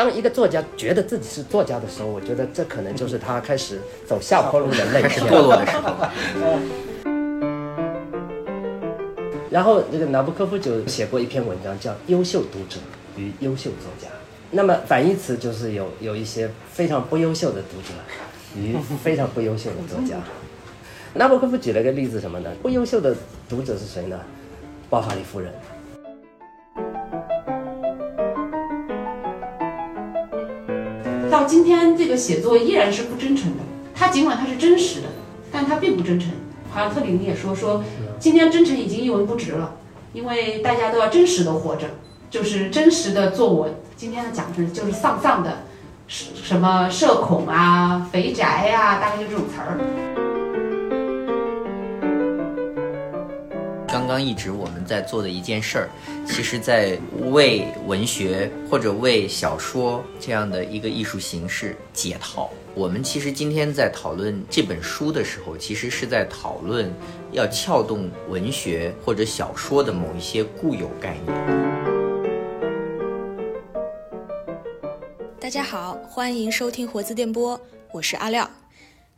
[0.00, 5.30] 当一个作家觉得自己是作家的时候，我觉得这可能就是他开始走下坡路的那一是天。
[5.30, 5.94] 堕落的时候。
[9.50, 12.80] 然后这个纳博科夫就写过一篇文章，叫《优秀读者
[13.14, 14.08] 与优秀作家》。
[14.52, 17.88] 那么反义词就是有有一些非常不优秀的读者
[18.56, 18.74] 与
[19.04, 20.16] 非常不优秀的作家。
[21.12, 22.50] 纳博科夫举了个例子什么呢？
[22.62, 23.14] 不优秀的
[23.50, 24.18] 读者是谁呢？
[24.88, 25.52] 包法利夫人。
[31.50, 33.64] 今天，这个写作依然是不真诚的。
[33.92, 35.08] 他尽管他是真实的，
[35.50, 36.30] 但他并不真诚。
[36.70, 37.82] 好像特里尼也说说，
[38.20, 39.74] 今天真诚已经一文不值了，
[40.12, 41.88] 因为大家都要真实的活着，
[42.30, 43.68] 就是真实的做我。
[43.96, 45.64] 今天的讲的就是丧丧的，
[46.06, 49.76] 什什么社恐啊、肥宅呀、大概就这种词儿。
[54.00, 55.90] 刚刚一直我们在做的一件事儿，
[56.26, 56.98] 其实在
[57.32, 62.50] 为文学或者为小说这样的一个艺术形式解套。
[62.74, 66.90] 我们其实今天在讨论这本书的时候，其实是在讨论
[67.32, 71.36] 要撬动文学或者小说的某一些固有概念。
[75.38, 77.60] 大家好，欢迎收听活字电波，
[77.92, 78.48] 我是阿廖。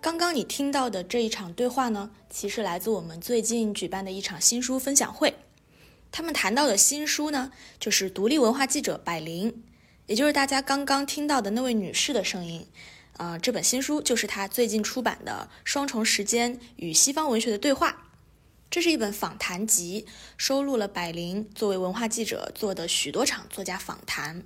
[0.03, 5.33] 刚刚你听到的这一场对话呢，其实来自我们最近举办的一场新书分享会。
[6.11, 9.63] 他们谈到的新书呢，就是独立文化记者百灵，
[10.09, 12.67] 也就是大家刚刚听到的那位女士的声音。
[13.19, 17.91] 呃，这本新书就是她最近出版的《双重时间与西方文学的对话》。
[18.69, 20.05] 这是一本访谈集，
[20.37, 24.43] 收录了百灵作为文化记者做的许多场作家访谈。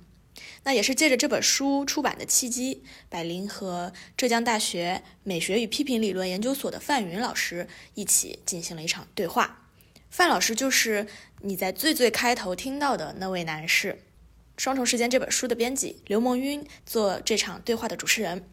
[0.67, 9.69] 那也是借着这本书出版的契机，百灵和浙江大学美学与批评理论研究所的范云老师一起进行了一场对话。
[10.09, 11.07] 范老师就是
[11.39, 13.93] 你在最最开头听到的那位男士，
[14.61, 18.49] 《双重时间》这本书的编辑刘梦晕做这场对话的主持人。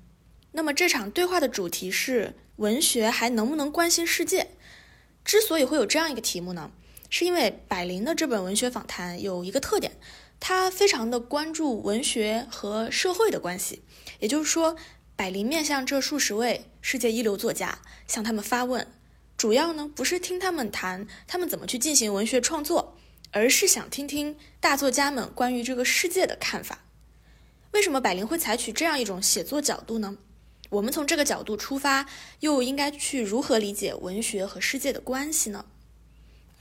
[0.53, 4.53] 那么这场对话的主题是文学还能不能关心世界？
[5.25, 6.71] 之所以会有这样一个题目呢，
[7.11, 9.91] 是因为百灵的这本文学访谈有一个特点。
[10.41, 13.83] 他非常的关注文学和社会的关系，
[14.21, 14.77] 也就是说，
[15.17, 18.87] 百灵面向这数十位世界一流作家，向他们发问，
[19.37, 22.97] 主要呢不是听他们谈他们怎么去进行文学创作，
[23.31, 26.81] 而是想听听大作家们关于这个世界的看法。
[27.73, 30.17] 为什么百灵会采取这样一种写作角度呢？
[30.71, 32.07] 我们从这个角度出发，
[32.41, 35.65] 又应该去如何理解文学和世界的关系呢？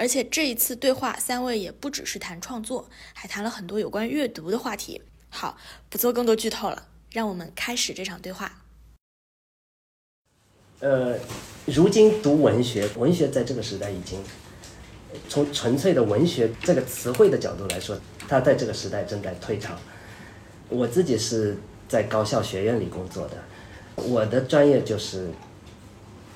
[0.04, 5.02] 而且这一次对话，三位也不只是谈创作，还谈了很多有关阅读的话题。
[5.30, 5.58] 好，
[5.90, 8.66] 不做更多剧透了，让我们开始这场对话。
[10.82, 11.18] 呃，
[11.66, 14.20] 如今读文学，文学在这个时代已经
[15.30, 17.98] 从纯粹的文学这个词汇的角度来说，
[18.28, 19.80] 它在这个时代正在退场。
[20.68, 21.56] 我自己是
[21.88, 23.38] 在高校学院里工作的，
[23.96, 25.30] 我的专业就是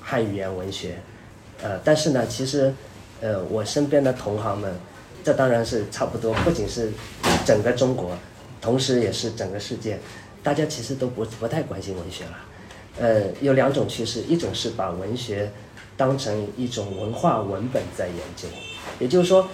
[0.00, 0.98] 汉语言文学，
[1.60, 2.72] 呃，但是呢，其实。
[3.20, 4.72] 呃，我身边的同行们，
[5.24, 6.92] 这当然是差不多，不仅是
[7.44, 8.16] 整个中国，
[8.60, 9.98] 同时也是整个世界，
[10.40, 12.30] 大家其实都不不太关心文学了。
[13.00, 15.50] 呃，有两种趋势，一种是把文学
[15.96, 18.46] 当成一种文化文本在研究，
[19.00, 19.48] 也就是说，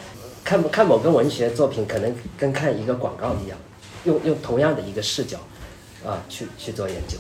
[0.45, 3.59] 看看某个文学作品，可能跟看一个广告一样，
[4.05, 5.39] 用用同样的一个视角
[6.05, 7.17] 啊去去做研究。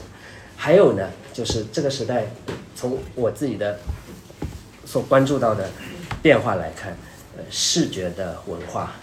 [0.56, 2.26] 还有呢，就是这个时代，
[2.76, 3.78] 从我自己的
[4.84, 5.70] 所关注到的。
[6.24, 6.96] 变化来看，
[7.36, 8.94] 呃，视觉的文化，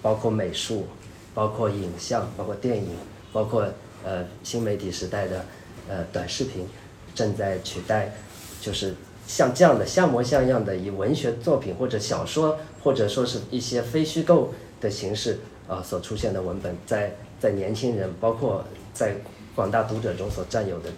[0.00, 0.86] 包括美术，
[1.34, 2.88] 包括影像，包括电影，
[3.34, 3.68] 包括
[4.02, 5.44] 呃新媒体时代的
[5.90, 6.66] 呃短视频，
[7.14, 8.14] 正在取代，
[8.62, 8.94] 就是
[9.26, 18.64] 像这样的像模像样的以文学作品或者小说或者说是一些非虚构的形式啊所出现的文本，在在年轻人包括
[18.94, 19.16] 在
[19.54, 20.88] 广大读者中所占有的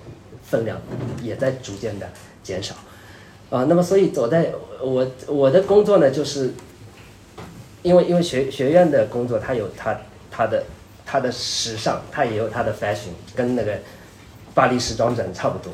[0.44, 0.80] 分量，
[1.20, 2.08] 也在逐渐的
[2.44, 2.76] 减少。
[3.48, 4.52] 啊，那么所以走在
[4.82, 6.52] 我我的工作呢，就是
[7.82, 9.96] 因为因为学学院的工作，它有它
[10.32, 10.64] 它的
[11.04, 13.78] 它的时尚，它也有它的 fashion，跟那个
[14.52, 15.72] 巴黎时装展差不多。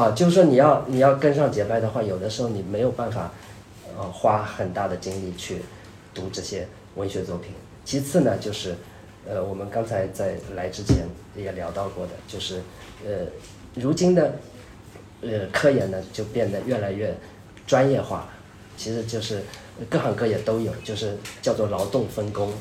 [0.00, 3.32] 啊，就是说你要你要跟上节拍的话，有的时候你没有办法，
[3.98, 5.62] 呃，花很大的精力去
[6.14, 7.50] 读这些文学作品。
[7.84, 8.76] 其次呢，就是
[9.28, 12.62] 呃，我们刚才在来之前也聊到过的，就是
[13.04, 13.26] 呃，
[13.74, 14.36] 如今的。
[15.22, 17.16] 呃，科研呢就变得越来越
[17.66, 18.28] 专业化了，
[18.76, 19.42] 其实就是
[19.88, 22.52] 各行各业都有，就是叫做劳动分工。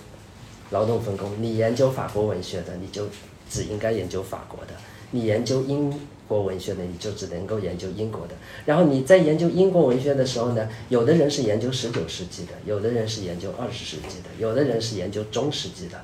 [0.71, 3.07] 劳动分工，你研究法国文学的，你就
[3.47, 4.73] 只应该研究法国的；
[5.11, 5.93] 你研究英
[6.27, 8.33] 国文学的，你就只能够研究英国的。
[8.65, 16.01] 然后你在研究英国文学的时候呢，有的人是研究十九世纪的，有的人是研究二十世纪的，有的人是研究中世纪的，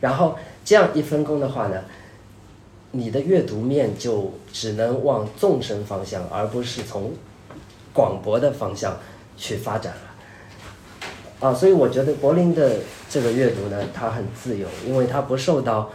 [0.00, 1.84] 然后这样一分工的话呢，
[2.90, 7.12] 你的阅读面就只能往纵深方向，而不是从
[7.92, 8.98] 广博的方向
[9.36, 11.48] 去发展了。
[11.48, 15.90] 啊，所以我觉得柏林的这个阅读呢，它很自由，因为它不受到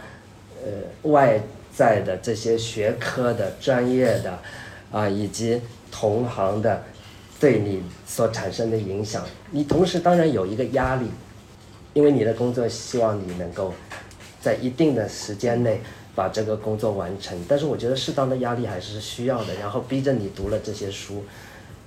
[0.64, 1.40] 呃外
[1.74, 4.38] 在的这些学科的专业的
[4.92, 6.82] 啊以及同行的
[7.38, 9.22] 对你所产生的影响。
[9.50, 11.06] 你同时当然有一个压力，
[11.92, 13.74] 因为你的工作希望你能够
[14.40, 15.82] 在一定的时间内
[16.14, 17.38] 把这个工作完成。
[17.48, 21.24] 但是我觉得适当的压力还是需要的，然后逼着你读了这些书。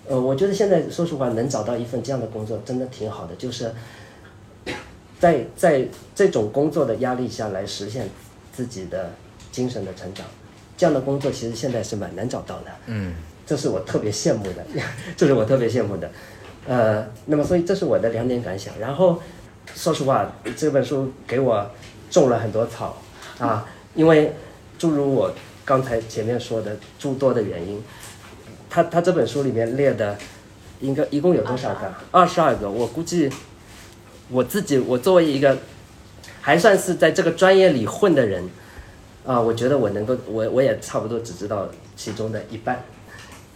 [0.08, 3.74] 呃，我觉得现在说实话，能找到一份这样的工作真的挺好的，就是
[5.20, 8.10] 在在这种工作的压力下来实现
[8.54, 9.12] 自己的
[9.52, 10.26] 精神的成长，
[10.78, 12.72] 这样的工作其实现在是蛮难找到的。
[12.86, 13.16] 嗯，
[13.46, 14.66] 这是我特别羡慕的，
[15.18, 16.10] 这是我特别羡慕的。
[16.68, 18.78] 呃，那么所以这是我的两点感想。
[18.80, 19.22] 然后
[19.76, 21.70] 说实话，这本书给我
[22.10, 22.96] 种了很多草
[23.40, 23.66] 啊，
[23.98, 24.32] 因为
[24.80, 25.34] 诸如我
[25.66, 27.84] 刚才前面说的诸多的原因。
[28.70, 30.18] 他他这本书里面列的，
[30.82, 31.94] 应该一共有多少个？
[32.12, 32.70] 二十二个。
[32.70, 33.30] 我估计
[34.30, 35.58] 我自己，我作为一个
[36.42, 38.48] 还算是在这个专业里混的人，
[39.26, 42.84] 啊，我觉得我能够，我我也差不多只知道其中的一半。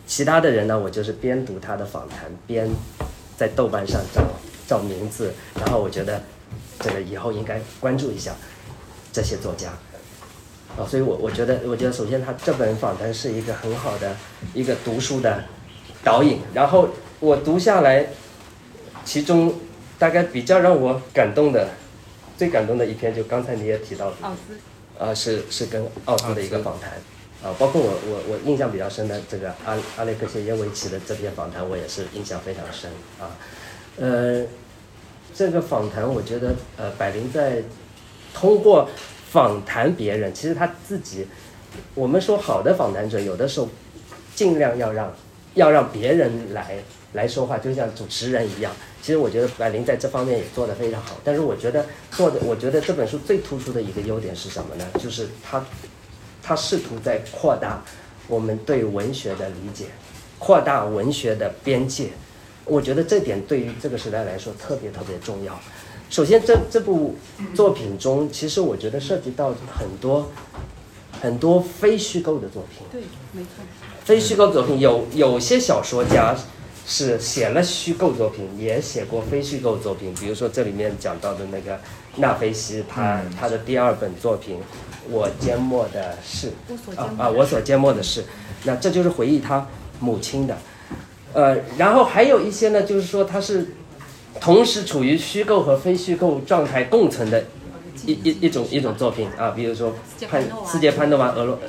[0.08, 2.70] 其他的人呢，我就是边读他的访谈，边
[3.38, 4.24] 在豆瓣上找
[4.66, 6.22] 找名字，然后我觉得
[6.80, 8.34] 这个以后应该关注一下
[9.12, 9.74] 这些作家。
[10.78, 14.16] 啊，所以我我觉得，我觉得首先他这本访谈是一个很好的
[14.54, 15.44] 一个读书的
[16.04, 16.40] 导引。
[16.54, 16.88] 然后
[17.20, 18.08] 我读下来，
[19.04, 19.54] 其中
[20.00, 21.68] 大概比较让我感动的，
[22.38, 26.92] 最感动的一篇就刚才你也提到的，奥斯，啊，是是跟奥斯的一个访谈，
[27.44, 32.90] 啊，包括我我我印象比较深的这个阿阿列克谢耶维奇的这篇访谈，我也是印象非常深
[33.20, 33.36] 啊，
[33.98, 34.46] 呃，
[35.36, 37.62] 这个访谈我觉得呃，百灵在
[38.34, 38.90] 通过。
[39.32, 41.26] 访谈别人，其实他自己，
[41.96, 43.70] 我们说好的访谈者，有的时候
[44.36, 45.14] 尽量要让
[45.54, 46.76] 要让别人来
[47.14, 48.74] 来说话，就像主持人一样。
[49.02, 51.16] 其实我觉得百灵在这方面也做得非常好。
[51.24, 54.86] 但是我觉得做的，我觉得这本书最突出的一个优点是什么呢？
[55.00, 55.66] 就是他
[56.44, 57.82] 他试图在扩大
[58.28, 59.86] 我们对文学的理解，
[60.38, 62.10] 扩大文学的边界。
[62.66, 65.58] 我觉得这点对于这个时代来说特别特别重要。
[66.12, 67.16] 首先，这这部
[67.56, 70.30] 作品中，其实我觉得涉及到很多
[71.22, 72.86] 很多非虚构的作品。
[72.92, 73.64] 对，没错。
[74.04, 76.36] 非虚构作品有有些小说家
[76.86, 80.14] 是写了虚构作品，也写过非虚构作品。
[80.16, 81.80] 比如说这里面讲到的那个
[82.18, 84.58] 纳菲西，他他的第二本作品
[85.10, 86.52] 《我缄默的事》
[87.00, 88.26] 啊啊，我所缄默的事，
[88.66, 89.66] 那这就是回忆他
[90.02, 90.58] 母亲的。
[91.32, 93.76] 呃，然后还有一些呢，就是说他是。
[94.40, 97.44] 同时处于虚构和非虚构状态共存的
[98.06, 99.94] 一一一种一种作品啊，比如说
[100.30, 101.60] 潘斯杰潘诺娃俄罗，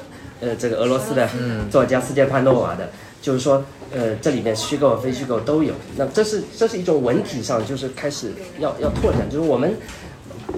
[0.41, 1.29] 呃，这个俄罗斯的
[1.71, 2.89] 作家斯杰潘诺娃的，
[3.21, 3.63] 就是说，
[3.93, 5.75] 呃，这里面虚构和非虚构都有。
[5.97, 9.75] 那这是这是一种文体上就是开始要要拓展，就是我们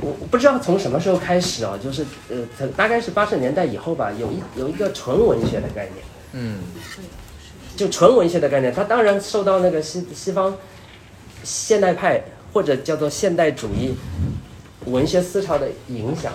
[0.01, 6.05] 我不知道从什么时候开始啊，就是呃，大概是八十年代以后吧，有一有一个纯文学的概念，
[6.35, 6.59] 嗯，
[7.75, 10.55] 就纯文学的概念，它当然受到那个西西方。
[11.45, 12.21] 现代派
[12.53, 13.95] 或者叫做现代主义
[14.87, 16.33] 文学思潮的影响，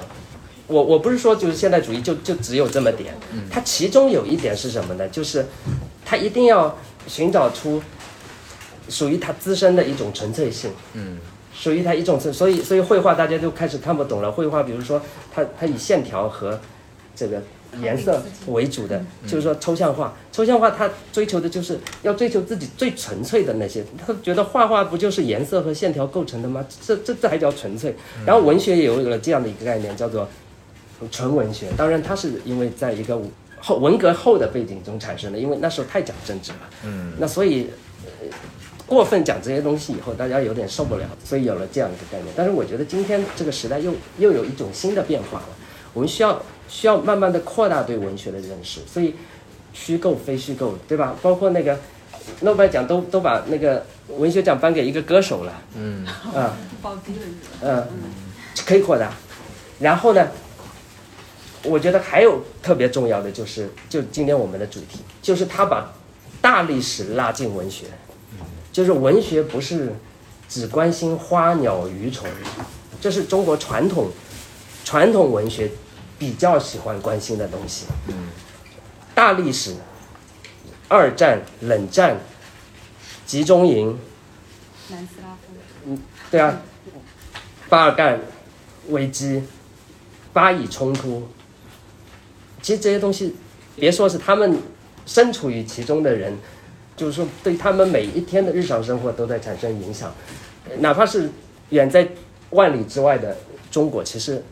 [0.67, 3.13] 我我不是说就是现代主义就就只有这么点，
[3.49, 5.07] 它其中有一点是什么呢？
[5.09, 5.45] 就是
[6.05, 7.81] 它一定要寻找出
[8.87, 11.17] 属于它自身的一种纯粹性，嗯，
[11.53, 14.31] 属于它一种所以所以绘画大家就开始看不懂了。
[14.31, 15.01] 绘画比如说
[15.33, 16.59] 它它以线条和
[17.15, 17.41] 这个。
[17.81, 20.15] 颜色为主的，就是说抽象画。
[20.31, 23.83] 抽象画，它追求的就是要追求自己最纯粹的那些。
[24.05, 26.65] 他觉得画画不就是颜色和线条构成的吗？
[26.81, 27.95] 这这这还叫纯粹？
[28.25, 30.27] 然后文学也有了这样的一个概念，叫做
[31.11, 31.67] 纯文学。
[31.77, 33.21] 当然，它是因为在一个
[33.59, 36.59] 后文革后的背景中产生的，因为那时候太讲政治了。
[36.85, 37.13] 嗯。
[37.19, 37.67] 那所以
[38.87, 42.33] 过分讲这些东西以后，大家有点受不了，所以有了这样一个概念。
[42.35, 45.49] 但是我觉得今天这个时代又又有一种新的变化了，
[45.93, 46.41] 我们需要。
[46.69, 49.15] 需要慢慢的扩大对文学的认识，所以
[49.73, 51.15] 虚构非虚构，对吧？
[51.21, 51.77] 包括那个
[52.41, 53.83] 诺贝尔奖都都把那个
[54.17, 56.55] 文学奖颁给一个歌手了，嗯，啊，
[57.61, 57.87] 嗯，
[58.65, 59.11] 可以扩大。
[59.79, 60.27] 然后呢，
[61.63, 65.91] 我觉得还有特别重要的就是，就今天我们的主题，就是他把
[66.39, 67.87] 大历史拉进文学，
[68.71, 69.95] 就是文学不是
[70.47, 72.27] 只关心花鸟鱼虫，
[73.01, 74.09] 这是中国传统
[74.85, 75.71] 传统文学。
[76.19, 78.13] 比较喜欢关心的东西，嗯
[79.15, 79.75] 大历史，
[80.87, 82.17] 二战、冷战，
[83.25, 83.97] 集中营，
[84.89, 85.53] 南斯拉夫，
[85.85, 85.97] 嗯，
[86.29, 86.61] 对啊，
[87.69, 88.19] 巴尔干
[88.89, 89.43] 危机，
[90.31, 91.27] 巴以冲突，
[92.61, 93.35] 其实这些东西，
[93.75, 94.57] 别说是他们
[95.05, 96.37] 身处于其中的人，
[96.95, 100.13] 就是说对他们每一天的日常生活都在产生影响，
[100.79, 101.29] 哪怕是
[101.69, 102.07] 远在
[102.51, 103.37] 万里之外的
[103.69, 104.43] 中国，其实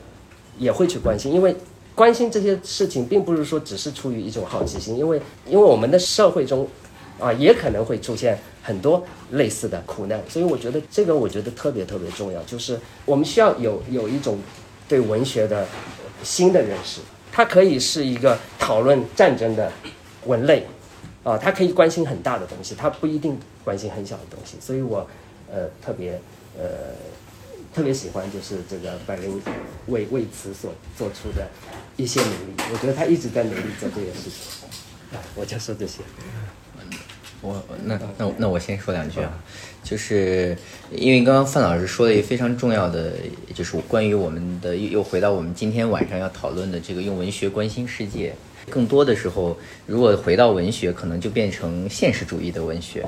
[0.57, 1.55] 也会去关心，因为
[1.95, 6.67] 关心这些事情，并不是说只是出于一种好奇心，因为因为我们的社会中，
[7.19, 14.37] 啊，也可能会出现很多类似的苦难，所以我觉得这个我觉得特别特别重要，就是我们需要有有一种
[14.87, 15.65] 对文学的
[16.23, 19.71] 新的认识，它可以是一个讨论战争的
[20.25, 20.65] 文类，
[21.23, 25.07] 啊，它可以关心很大的东西，它不一定关心很小的东西，所以我
[25.51, 26.21] 呃特别
[26.57, 26.63] 呃
[27.73, 29.41] 特别喜欢就是这个百灵
[29.87, 31.47] 为为此所做出的
[31.95, 34.67] 一些努力，我觉得他一直在努力做这件事情，
[35.35, 36.01] 我就说这些。
[37.39, 39.31] 我那那那我先说两句啊，
[39.83, 40.57] 就是
[40.91, 43.13] 因为刚刚范老师说了一个非常重要的，
[43.53, 48.33] 就是关于我们的又又回到我们今天晚上要讨论的这个用文学关心世界。
[48.69, 49.55] 更多的时候，
[49.85, 53.05] 如果回到文学，可能就变成现实主义的文学。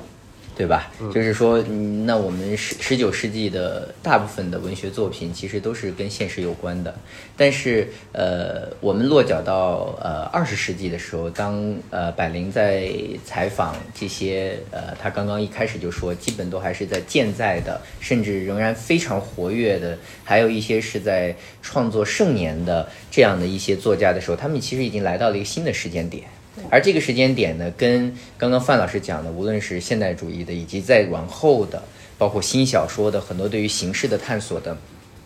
[0.60, 0.92] 对吧？
[1.16, 6.94] 就是说，嗯那我们十十九世纪的大部分的文学作品，其实都是跟现实有关的。
[7.38, 12.92] 但是，呃，我们落脚到呃二十世纪的时候，当呃百灵在
[13.24, 26.26] 采访这些呃，他刚刚一开始就说，基本都还是在健在的，甚至仍然非常活跃的，还有一些是在创作盛年的这样的一些作家的时候，他们其实已经来到了一个新的时间点。
[26.70, 31.84] 而这个时间点呢，跟刚刚范老师讲的，无论是现代主义的，以及再往后的，
[32.18, 34.78] 包括新小说的很多对于形式的探索的，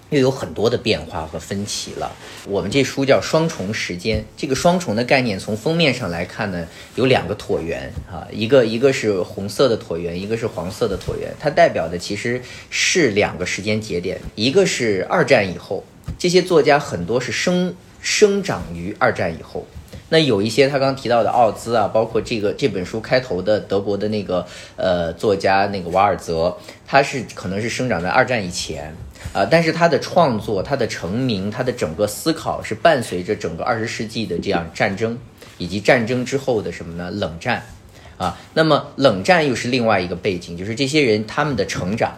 [0.10, 2.12] 又有很多的变化和分歧了。
[2.46, 15.84] 我们这书叫《双重时间》，这个双重的概念从封面上来看呢，有两个椭圆啊，一个一个是红色的椭圆，一个是黄色的椭圆，它代表的其实是两个时间节点，一个是二战以后，
[16.20, 19.66] 这些作家很多是生生长于二战以后。
[20.14, 26.56] 那有一些他刚提到的奥兹啊，包括这个这本书开头的德国的那个呃作家那个瓦尔泽，
[26.86, 28.96] 他是可能是生长在二战以前
[29.34, 35.18] 啊，但是他的创作、他的成名、他的整个思考是伴随着整个二十世纪的这样战争，
[35.58, 37.10] 以及战争之后的什么呢？
[37.10, 37.64] 冷战
[38.20, 42.14] 啊，那么冷战又是另外一个背景，就是这些人他们的成长。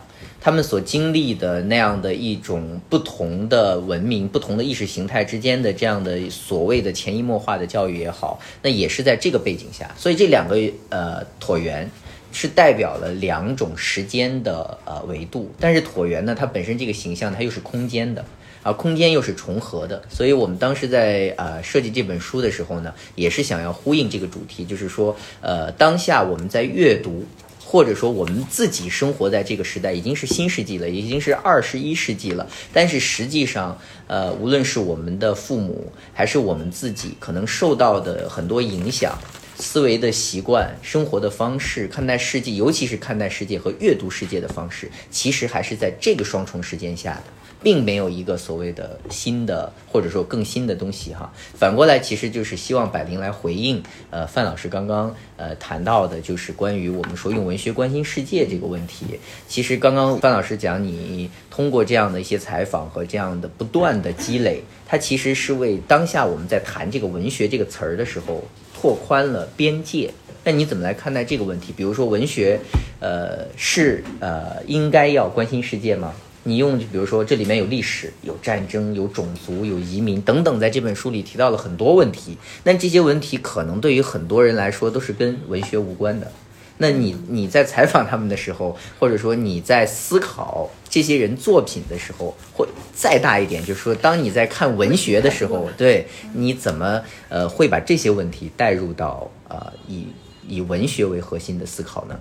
[0.46, 9.90] 他们所经历的那样的一种不同的文明、不同的意识形态之间的这样的所谓的潜移默化的教育也好，那也是在这个背景下。
[9.98, 10.56] 所以这两个
[10.90, 11.90] 呃椭圆
[12.32, 18.24] 是代表了两种时间的呃维度，但是椭圆呢，它本身这个形象它又是空间的，
[18.62, 20.00] 而空间又是重合的。
[20.10, 27.26] 所以我们当时在呃设计这本书的时候呢，也是想要呼应这个主题，就是说呃当下我们在阅读。
[27.68, 32.48] 或者说，我们自己生活在这个时代，已经是新世纪了，已经是二十一世纪了。
[32.72, 39.18] 但是实际上，呃，无论是我们的父母，还是我们自己，可能受到的很多影响，
[39.58, 47.24] 思维的习惯、生活的方式、看待世界，尤其是看待世界和阅读世界的方式，其实还是在这个双重时间下的。
[47.62, 53.82] 并没有一个所谓的新的或者说更新的东西哈，反过来其实就是希望百灵来回应
[54.12, 59.06] 呃范老师刚刚呃谈到的，就是关于我们说用文学关心世界这个问题。
[59.48, 68.44] 其实刚刚范老师讲，你通过这样的一些采访和这样的不断的积累，它其实是为当下我们在谈这个文学这个词儿的时候
[68.74, 70.12] 拓宽了边界。
[70.44, 71.74] 那你怎么来看待这个问题？
[71.76, 72.60] 比如说文学，
[73.00, 76.14] 呃是呃应该要关心世界吗？
[76.48, 82.38] 你用，比如说这里面有历史、有战争、有种族、有移民等等，在这本书里提到了很多问题。
[82.64, 86.32] 那这些问题可能对于很多人来说都是跟文学无关的。
[86.78, 100.06] 那你你在采访他们的时候，或者说你在思考这些人作品的时候，会再大一点，就是说当你在看文学的时候， 对，你怎么呃会把这些问题带入到呃以
[100.48, 102.20] 以文学为核心的思考呢？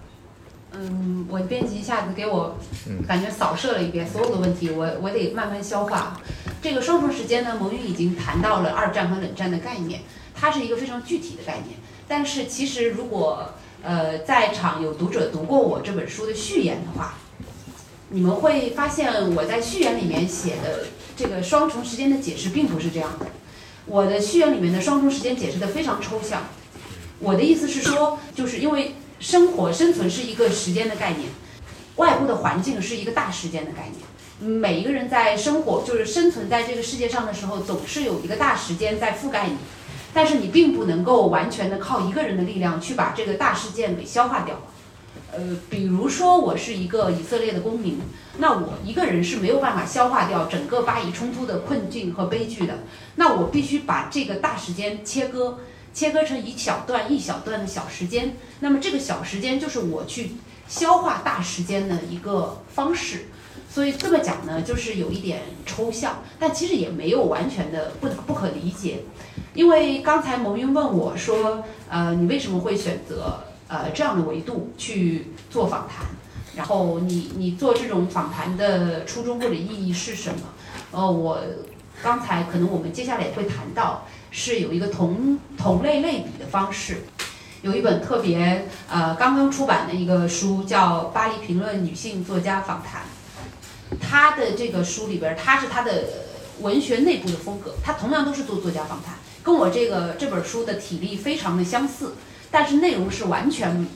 [0.76, 2.58] 嗯，我编辑一下子给我
[3.06, 6.20] 感觉扫射了一遍所有的问题，我我得慢慢消化。
[6.60, 10.00] 这个双重时间呢，蒙语已经谈到了二战和冷战的概念，
[10.34, 11.78] 它是一个非常具体的概念。
[12.08, 13.50] 但是其实如果
[13.82, 17.14] 呃在场有读者读过我这本书的序言的话，
[18.08, 23.26] 你们会发现我在序言里面写的这个双重时间的解释并不是这样的。
[23.86, 26.42] 我的序言里面的双重时间解释的非常抽象。
[27.20, 28.96] 我的意思是说，就是因为。
[29.24, 31.30] 生活生存是一个时间的概念，
[31.96, 34.52] 外部的环境是一个大时间的概念。
[34.60, 39.56] 每一个人在生活，就是生存在这个世界上的时候，总是有一个大时间在覆盖你，
[40.12, 44.60] 但是你并不能够完全的靠一个人的力量去把这个大事件给消化掉。
[45.32, 47.98] 呃，比如说我是一个以色列的公民，
[48.36, 52.80] 那我一个人是没有办法消化掉整个巴以冲突的困境和悲剧的。
[53.14, 55.60] 那我必须把这个大时间切割，
[55.94, 58.36] 切割成一小段一小段的小时间。
[58.60, 60.32] 那么这个小时间就是我去
[60.68, 63.26] 消化大时间的一个方式。
[63.70, 69.04] 所以这么讲呢，就是有一点抽象，但其实也没有完全的不不可理解。
[69.54, 73.44] 因为刚才蒙云问我说，呃，你为什么会选择？
[73.66, 76.06] 呃，这样的维度去做访谈，
[76.54, 80.40] 然后你你做这种访谈的初衷或者意义是什么？
[80.92, 81.40] 呃，我
[82.02, 87.04] 刚才可能我们接下来也会谈到，是有一个同同类类比的方式。
[87.62, 93.02] 有一本特别呃刚刚出版的一个书叫《巴黎评论女性作家访谈》，
[94.00, 96.04] 他的这个书里边，他是他的
[96.60, 99.14] 文学内部的风格，他同样都是做作家访谈，
[99.44, 102.14] 跟我这个这本书的体力非常的相似。
[102.50, 103.86] 但是内容是完全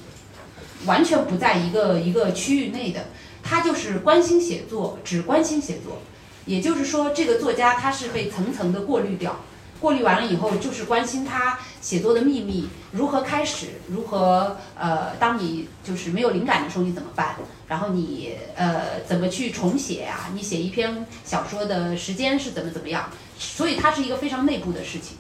[0.87, 3.07] 完全不在一个一个区域内的，
[3.43, 5.99] 他就是关心写作，只关心写作，
[6.47, 9.41] 也就是说，这个作家他是被层层的过滤掉，
[9.81, 17.37] 过滤完了以后，就是关心他写作的秘密如何开始，如何呃，当你就是没有灵感的时候你怎么办？
[17.69, 20.31] 然后你呃怎么去重写呀？
[20.35, 23.09] 你写一篇小说的时间是怎么怎么样？
[23.39, 25.17] 所以它是一个非常内部的事情。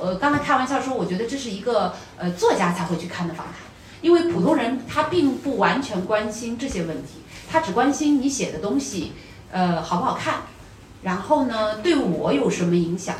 [0.00, 3.56] 呃，刚才开玩笑说，我觉得这是一个呃作家才会去看的访谈，
[4.00, 7.20] 因为普通人他并不完全关心这些问题，
[7.50, 9.12] 他只关心你写的东西，
[9.50, 10.42] 呃好不好看，
[11.02, 13.16] 然后呢对我有什么影响，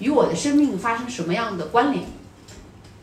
[0.00, 2.04] 与我的生命发生什么样的关联，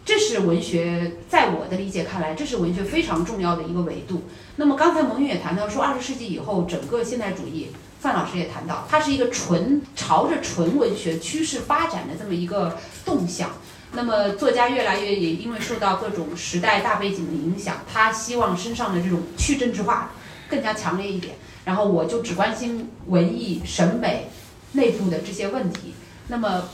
[0.05, 4.23] 这是文学在我的理解看来，这是文学非常重要的一个维度。
[4.57, 7.69] 那么刚才蒙云也谈到说，二十世纪以后整个现代主义。
[7.99, 13.49] 范老师也谈到，它是一个纯朝着纯文学趋势发展的这么一个动向。
[13.93, 20.11] 那么作家越来越也因为受到各种时代大背景的影响，他希望身上的这种去政治化
[20.47, 21.37] 更加强烈一点。
[21.65, 24.29] 然后我就只关心文艺审美
[24.73, 25.95] 内部的这些问题。
[26.27, 26.69] 那么，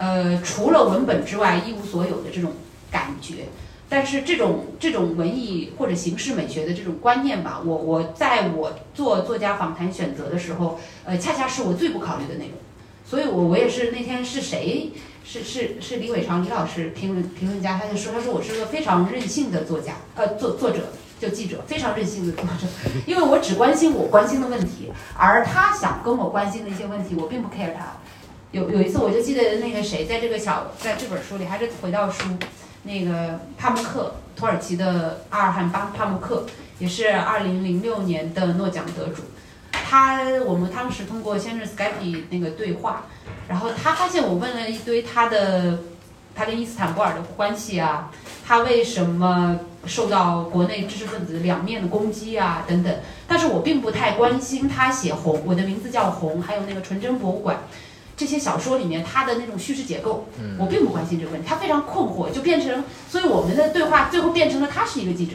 [0.00, 2.52] 呃，除了文本之外一无所有的这种
[2.90, 3.44] 感觉。
[3.92, 12.54] 但是这种这种文艺或者形式美学的这种观念吧，我我在我做作家访谈选择的时候，呃，恰恰是我最不考虑的内容。
[13.04, 14.92] 所以，我我也是那天是谁
[15.24, 22.68] 是是是李伟长李老师评论评论家，他就说他说我是个非常任性的作家，呃，作作者就记者非常任性的作者，
[23.06, 27.96] 因为我只关心我关心的问题，而他想跟我关心的一些问题，我并不 care 他。
[28.52, 32.24] 有有一次我就记得那个谁在这个小在这本书里还是回到书。
[32.82, 36.46] 那个帕慕克，土耳其的阿尔罕巴帕慕克，
[36.78, 39.22] 也是二零零六年的诺奖得主。
[39.70, 43.04] 他我们当时通过先是 Skype 那个对话，
[43.46, 45.80] 然后他发现我问了一堆他的，
[46.34, 48.10] 他跟伊斯坦布尔的关系啊，
[48.46, 52.90] 他为什么受到国内知识分子两面的攻击啊等等。
[53.28, 57.58] 但是我并不太关心他写红，我的名字叫红，还有那个纯真博物馆。
[58.20, 60.26] 这些小说里面，他的那种叙事结构，
[60.58, 61.48] 我并不关心这个问题。
[61.48, 65.32] 他非常困惑，就变成，所以我们的对话最后变成了他是一个记者，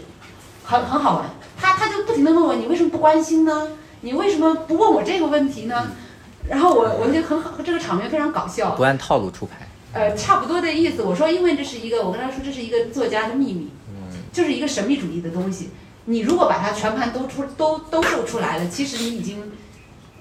[0.63, 1.25] 很很好玩。
[1.59, 3.69] 他他就不停的问我，你为什么不关心呢？
[4.01, 5.87] 你为什么不问我这个问题呢？
[6.47, 8.75] 然后我我就很好，这个场面非常搞笑。
[8.75, 9.67] 不按套路出牌。
[9.93, 11.01] 呃，差不多的意思。
[11.01, 13.69] 我说，因为这是一个，我跟他说这是一个作家的秘密，
[14.31, 15.71] 就是一个神秘主义的东西。
[16.05, 19.51] 你如果把它全盘都出都都露出来了，其实你已经，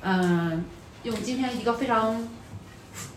[0.01, 0.65] 嗯，
[1.03, 2.27] 用今天一个非常。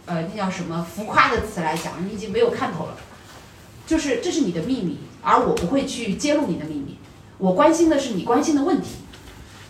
[0.08, 2.96] 呃，那叫什么浮夸的词来讲，你已经没有看头了。
[3.86, 6.98] 就是这是你的秘密，而我不会去揭露你的秘密。
[7.38, 8.96] 我关心的是你关心的问题，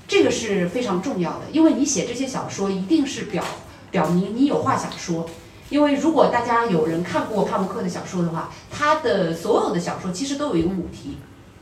[0.08, 1.46] 这个是非常重要的。
[1.52, 3.44] 因为你写这些小说，一定是表
[3.92, 5.28] 表明你有话想说。
[5.70, 11.18] 因为如果大家有人看过帕慕克的小说的话，他的所有的小说其实都有一个母题，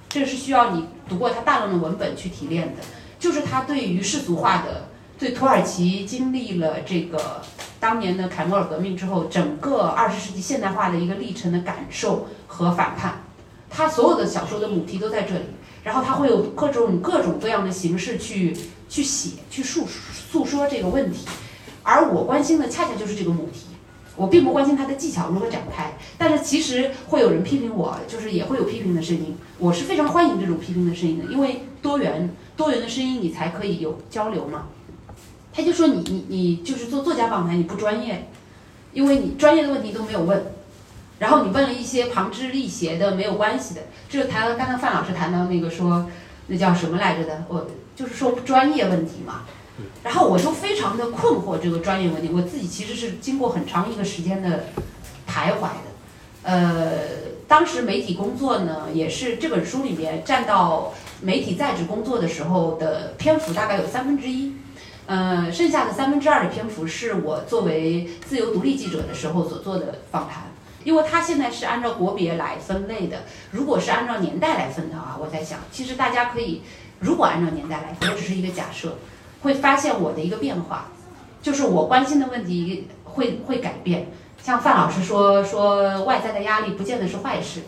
[0.09, 2.81] 这是需要你读过他大量的文本去提炼的，
[3.19, 7.41] 就是他对于世俗化的，对土耳其经历了这个。
[7.79, 13.21] 当年的凯末尔革命之后，整个二十世纪现代化的一个历程的感受和反叛，
[13.69, 15.45] 他所有的小说的母题都在这里。
[15.83, 18.57] 然后他会有各种各种各样的形式去
[18.89, 21.27] 去写、去诉诉说这个问题。
[21.83, 23.67] 而我关心的恰恰就是这个母题，
[24.15, 25.95] 我并不关心他的技巧如何展开。
[26.17, 29.37] 但是其实会有人批评我，就是也会有批评的声音。
[29.59, 34.65] 我是非常欢迎这种批评的声音的，因为多元多元的声音，你才可以有交流嘛。
[35.55, 38.29] 他就说你你你就是做作家访谈你不专业，
[38.93, 40.43] 因为你专业的问题都没有问，
[41.19, 46.07] 然后你问了一些旁枝立邪的没有关系的，这个谈刚才范老师谈到那个说
[46.47, 49.43] 那叫什么来着的，我就是说专业问题嘛，
[50.03, 54.65] 然后我就非常的困惑这个专业问题，我自己其实是经过很长一个时间的
[55.25, 55.89] 徘徊的，
[56.43, 56.91] 呃，
[57.47, 64.54] 当时媒体工作呢也是这本书里面占到媒体在职工作的时候的篇幅大概有三分之一，
[65.07, 70.43] 呃，剩下的三分之二的篇幅是我作为自由独立记者的时候所做的访谈。
[70.83, 76.61] 因为它现在是按照国别来分类的，如果是按照年代来分的话，我在想，其实大家可以，
[76.99, 78.97] 如果按照年代来分，这只是一个假设，
[79.41, 80.91] 会发现我的一个变化，
[81.41, 84.11] 就是我关心的问题会会改变。
[84.43, 87.61] 像范老师说说外在的压力不见得是坏事，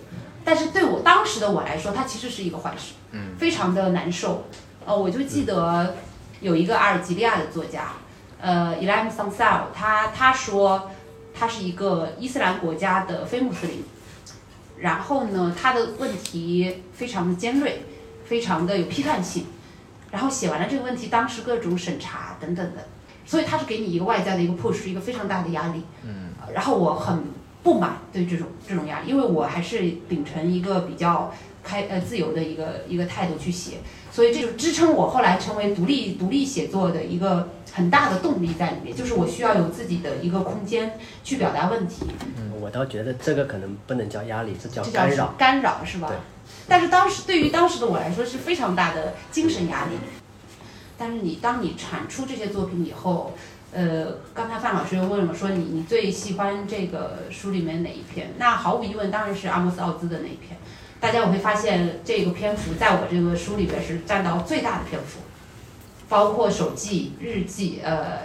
[0.45, 4.45] 但是对我当时的我来说，它其实是一个坏事，嗯，非常的难受。
[4.85, 5.95] 呃，我就记得
[6.41, 7.93] 有一个阿尔及利亚的作家，
[8.39, 10.91] 呃 e l a m Sansal，他他说。
[11.39, 13.83] 他是一个伊斯兰国家的非穆斯林，
[14.79, 17.83] 然后呢，他的问题非常的尖锐，
[18.25, 19.45] 非常的有批判性，
[20.09, 22.87] 然后写完了这个问题，当时各种审查等等的，
[23.23, 25.83] 所以他是给你一个外在的一个 push，一个非常大的压力。
[26.03, 27.25] 嗯，然后我很
[27.61, 31.31] 不满对这种这种压力，因为我还是秉承一个比较
[31.63, 33.77] 开呃自由的一个一个态度去写，
[34.17, 37.49] 所以这就支撑我后来成为独立独立写作的一个。
[37.73, 42.07] 很大的动力在里面，就是我需要有自己的一个空间去表达问题。
[42.35, 45.35] 嗯，我倒觉得这个可能不能叫压力，这叫干扰。
[45.37, 46.07] 干扰是吧？
[46.07, 46.17] 对。
[46.67, 49.91] 但是当时对于当时的我来说是非常大的精神压力。
[50.97, 53.35] 但是你当你产出这些作品以后，
[53.71, 58.33] 呃，刚才范老师又问了，说你你最喜欢这个书里面哪一篇？
[58.39, 60.57] 那毫无疑问当然是阿莫斯奥兹的那一篇。
[60.99, 65.19] 大家我会发现这个篇幅在我这个书里边是占到最大的篇幅。
[66.09, 68.19] 包括手记、日记，呃，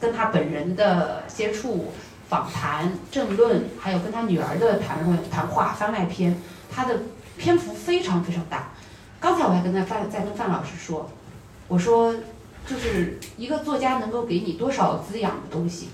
[0.00, 1.92] 跟他本人的接触、
[2.28, 7.00] 访谈、政论，还有跟他女儿的谈论、谈话、番外篇，他的
[7.36, 8.68] 篇幅非常非常大。
[9.18, 11.10] 刚才我还跟他范在跟范老师说，
[11.66, 12.14] 我说，
[12.64, 15.88] 就是一个作家能够给你多少滋养的东西，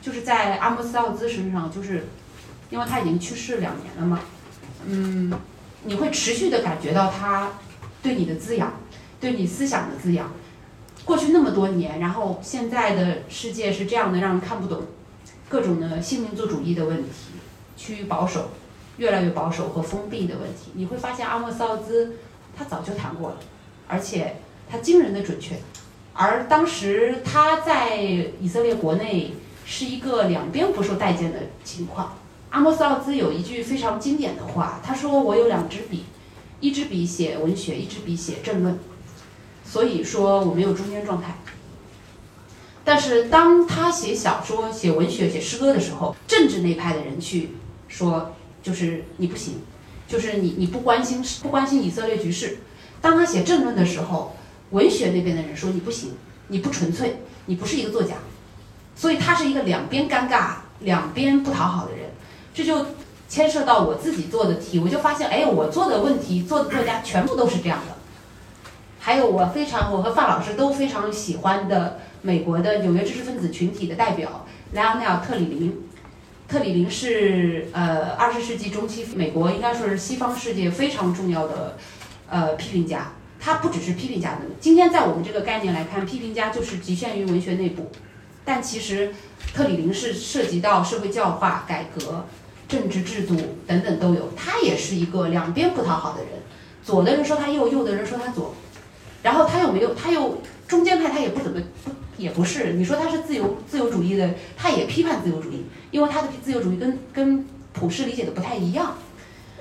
[0.00, 2.06] 就是在阿姆斯奥兹身上，就是
[2.70, 4.20] 因为他已经去世两年了嘛，
[4.86, 5.32] 嗯，
[5.86, 7.52] 你会持续的感觉到他
[8.02, 8.72] 对你的滋养，
[9.20, 10.32] 对你思想的滋养。
[11.04, 14.82] 过去那么多年，然后现在的世界是这样的，让人看不懂，
[15.48, 17.10] 各种的新民族主义的问题，
[17.76, 18.50] 趋于保守，
[18.96, 22.16] 越来越保守和封闭的问题，你会发现阿莫斯奥兹
[22.56, 23.36] 他早就谈过了，
[23.86, 25.54] 而且他惊人的准确，
[26.12, 27.96] 而当时他在
[28.40, 32.14] 以色列国内是一个两边不受待见的情况。
[32.50, 36.04] 阿莫斯奥兹有一句非常经典的话，他说：“我有两支笔，
[36.60, 38.78] 一支笔写文学，一支笔写政论。”
[39.64, 41.36] 所以说我没有中间状态，
[42.84, 47.50] 但是当他写小说、写文学、写诗歌的时候，政治那派的人去
[47.88, 48.32] 说，
[48.62, 49.54] 就是你不行，
[50.06, 52.58] 就是你你不关心不关心以色列局势。
[53.00, 54.36] 当他写政论的时候，
[54.70, 56.12] 文学那边的人说你不行，
[56.48, 58.14] 你不纯粹，你不是一个作家。
[58.94, 62.05] 所以他是一个两边尴尬、两边不讨好的人。
[62.56, 62.86] 这就
[63.28, 67.94] 牵涉到我自己做的题，我就发现，哎，我做的问题、做的作家全部都是这样的。
[68.98, 75.86] 还有我非常，我和范老师都非常喜欢的美国的纽约知识分子群体的代表莱昂内尔·特里林。
[76.48, 81.76] 特里林是呃二十世纪中期美国应该说是西方世界非常重要的
[82.30, 83.12] 呃批评家。
[83.38, 87.92] 他不只是批评家的，今天在我们这个概念来看，批评家就是局限于文学内部，
[88.46, 89.14] 但其实
[89.54, 92.24] 特里林是涉及到社会教化、改革、
[92.68, 94.28] 政治制度等等都有。
[94.36, 96.30] 他也是一个两边不讨好的人，
[96.84, 98.54] 左的人说他右，右的人说他左。
[99.22, 102.74] 然后他又没有，他又中间派，他也不怎么不也不是。
[102.74, 108.94] 你说他是自由自由主义的，他也批判自由主义，因为他的自由主义跟跟普世理解的不太一样。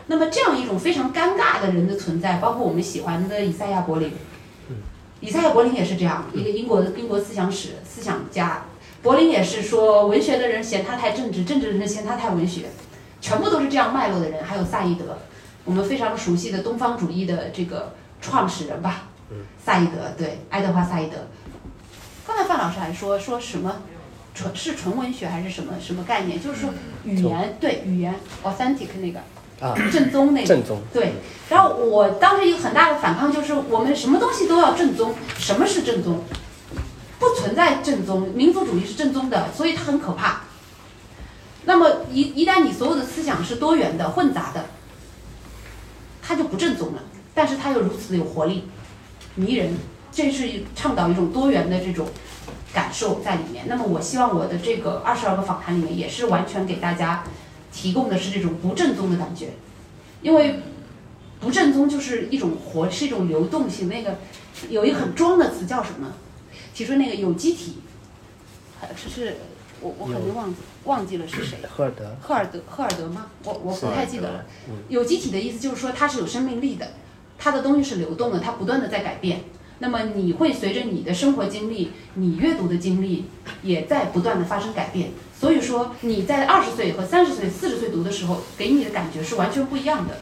[0.07, 4.11] 那么这样一种非常尴尬的人的存在，包括我们喜欢的以赛亚·柏林，
[5.19, 8.65] 以赛亚·柏林也是这样一个英国的英国思想史思想家。
[9.01, 12.65] 柏林也是说，文学的人嫌他太政治，政治的人嫌他太文学，
[13.25, 14.43] 全部都是这样脉络的人。
[14.43, 15.17] 还有萨义德，
[15.63, 19.05] 我们非常熟悉的东方主义的这个创始人吧。
[19.65, 21.17] 萨义德对爱德华·萨义德，
[22.27, 23.77] 刚才范老师还说说什么
[24.35, 26.39] 纯是纯文学还是什么什么概念？
[26.39, 26.69] 就是说
[27.03, 29.19] 语言对语言 authentic 那个
[29.59, 31.13] 啊正宗那个正宗对。
[31.49, 36.21] 然后我当时一个很大的反抗就是我们什么东西都要正宗，什么是正宗？
[37.17, 40.43] 不存在正宗，民族主义是正宗的，所以它很可怕。
[41.65, 44.65] 那么一一旦你所有的思想是多元的、混杂的，
[46.21, 47.03] 它就不正宗了。
[47.33, 48.63] 但是它又如此的有活力。
[49.35, 49.75] 迷人，
[50.11, 52.07] 这是倡导一种多元的这种
[52.73, 53.65] 感受在里面。
[53.67, 57.25] 那么，我希望我的这个二十二个访谈里面，也是完全给大家
[57.73, 59.49] 提供的是这种不正宗的感觉，
[60.21, 60.61] 因为
[61.41, 63.89] 不正宗就是一种活，是一种流动性。
[63.89, 64.19] 那个
[64.69, 66.13] 有一个很装的词叫什么？
[66.73, 67.79] 提出那个有机体，
[68.95, 69.35] 只是
[69.85, 71.59] 我我可能忘记忘记了是谁。
[71.69, 72.15] 赫尔德。
[72.19, 73.27] 赫尔德，赫尔德吗？
[73.43, 74.45] 我我不太记得了。
[74.89, 76.87] 有机体的意思就是说它是有生命力的。
[77.37, 79.43] 它的东西是流动的，它不断的在改变。
[79.79, 83.25] 那么你会随着你的生活经历，你阅读的经历
[83.61, 85.11] 也在不断的发生改变。
[85.37, 90.15] 所以说你在二十岁和三十岁、四十岁读的时候，给你的感觉是完全不一样的。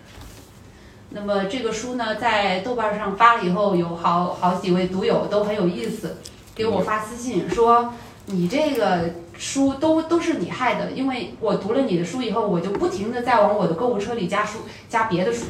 [1.11, 6.17] 那么这个书呢，在豆瓣上发了以后，有好好几位读友都很有意思，
[6.55, 7.93] 给我发私信说
[8.25, 15.45] 你这个书都都是你害的，因为我读了你的书以后，我就不停的在往我的购物车里加书，加别的书。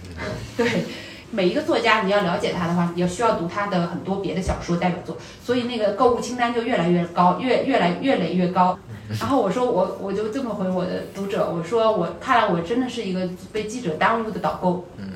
[0.56, 0.84] 对，
[1.30, 8.78] 每一个作家你要了解他的话，你要需要读他的很多别的小说代表作，所以那个购物清单就越来越高，越越来越垒越高。
[9.20, 14.86] 然后我说我我就这么回我的读者，我说我看来我真的是一个被记者耽误的导购。
[14.98, 15.10] 嗯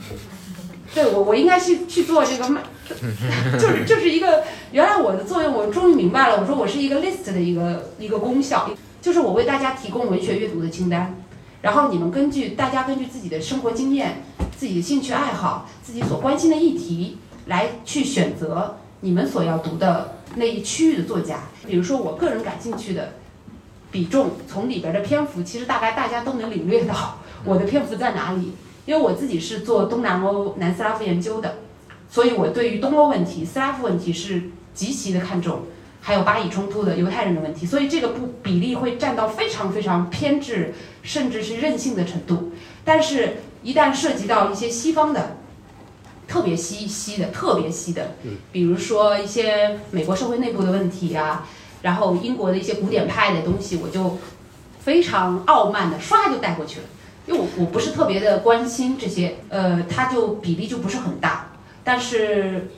[0.93, 2.61] 对我我应该去去做这个卖，
[3.59, 6.41] 就是就是一个原来我的作用，我终于明白了。
[6.41, 11.15] 我说我是一个 list 的一个一个功效，就是我为大家提供文学阅读的清单，
[11.63, 14.23] 然后你们根据大家根据自己的生活经验、
[14.57, 21.41] 自己的兴趣爱好、自己所关心的议题来去选择你们所要读的那一区域的作家。
[21.67, 23.13] 比如说我个人感兴趣的。
[23.93, 28.53] 比重从里边的篇幅，其实大概大家都能领略到我的篇幅在哪里。
[28.87, 31.57] 因为我自己是做东南欧南斯拉夫研究的，
[32.11, 35.63] 所以我对于东欧问题、斯拉夫问题是极其的看重，
[36.01, 42.53] 还有巴以冲突的犹太人的问题，所以这个不比例会占到非常非常偏执，甚至是任性的程度。
[42.85, 45.37] 但是，一旦涉及到一些西方的，
[46.27, 48.15] 特别西西的、特别西的，
[48.51, 51.47] 比如说一些美国社会内部的问题啊。
[51.83, 54.19] 然后英国的一些古典派的东西，我就
[54.81, 56.87] 非常傲慢的唰就带过去了，
[57.27, 61.50] 因为我我不是特别的关心这些，呃，它就比例就不是很大。
[61.91, 62.69] 但是，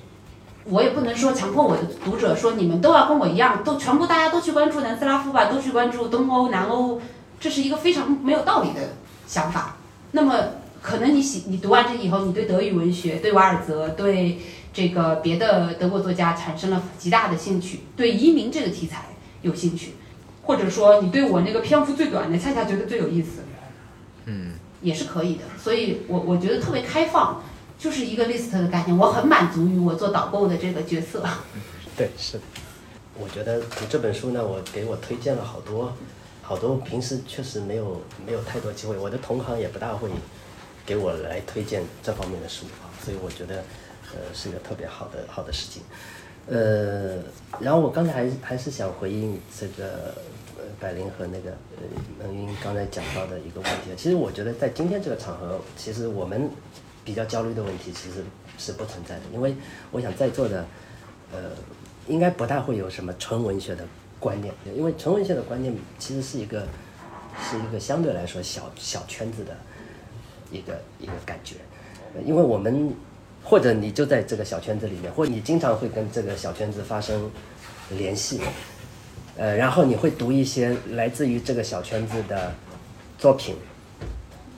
[0.64, 6.98] 我也不能说强迫我的读者说你们都要跟我一样，都全部大家都去关注南斯拉夫吧，都去关注东欧、南欧，
[7.38, 8.94] 这是一个非常没有道理的
[9.27, 9.77] 想法。
[10.12, 10.35] 那么，
[10.81, 14.38] 可能你喜你读完这以后，你对德语文学、对瓦尔泽、对。
[14.75, 19.05] 这个别的德国作家产生了极大的兴趣，对移民这个题材
[19.42, 19.92] 有兴趣，
[20.44, 23.42] 或者说你对我那个篇幅最短的恰恰觉得最有意思，
[24.25, 25.42] 嗯，也是可以的。
[25.62, 27.42] 所以我我觉得特别开放，
[27.83, 31.27] 就是一个 list 的概念，我很满足于我做导购的这个角色。
[31.97, 32.45] 对，是的。
[33.18, 35.92] 我觉得读这本书呢，我给我推荐了好多，
[36.40, 40.09] 好多平时确实没有没有太多机会，我的同行也不大会
[40.87, 43.64] 给我来推荐这方面的书啊，所以我觉得。
[44.14, 45.83] 呃，是一个特别好的好的事情，
[46.47, 47.16] 呃，
[47.59, 50.14] 然后我刚才还还是想回应这个
[50.59, 51.83] 呃百灵和那个呃
[52.18, 53.90] 能云刚才讲到的一个问题。
[53.97, 56.51] 其实我觉得在今天这个场合，其实我们
[57.04, 58.24] 比较焦虑的问题其实
[58.58, 59.54] 是不存在的，因为
[59.90, 60.64] 我想在座的
[61.32, 61.38] 呃
[62.06, 63.84] 应该不大会有什么纯文学的
[64.18, 66.66] 观念，因为纯文学的观念其实是一个
[67.42, 69.56] 是一个相对来说小小圈子的
[70.50, 71.56] 一个一个感觉，
[72.24, 72.94] 因为我们。
[73.44, 77.28] 或者你就在这个小圈子里面，或者你经常会跟这个小圈子发生
[77.90, 78.40] 联系，
[79.36, 82.54] 呃，然后你会读一些来自于这个小圈子的
[83.18, 83.56] 作品，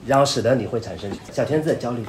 [0.05, 2.05] 然后使得你会产生小圈子的焦虑。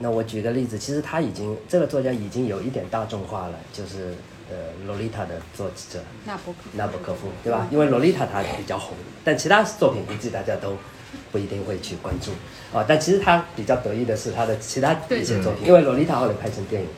[0.00, 4.14] 那我举个例子，其实他已经这个作家已经有一点大众化了，就是
[4.50, 7.68] 呃《洛丽塔》的作者纳博科纳博科夫，对吧？
[7.70, 10.76] 因为《洛丽塔》他比较红，但其他作品估计大家都。
[11.30, 12.32] 不一定会去关注
[12.76, 16.88] 啊，但其实他比较得意的是他的其他一些作品，因为《洛丽塔》后来拍成电影，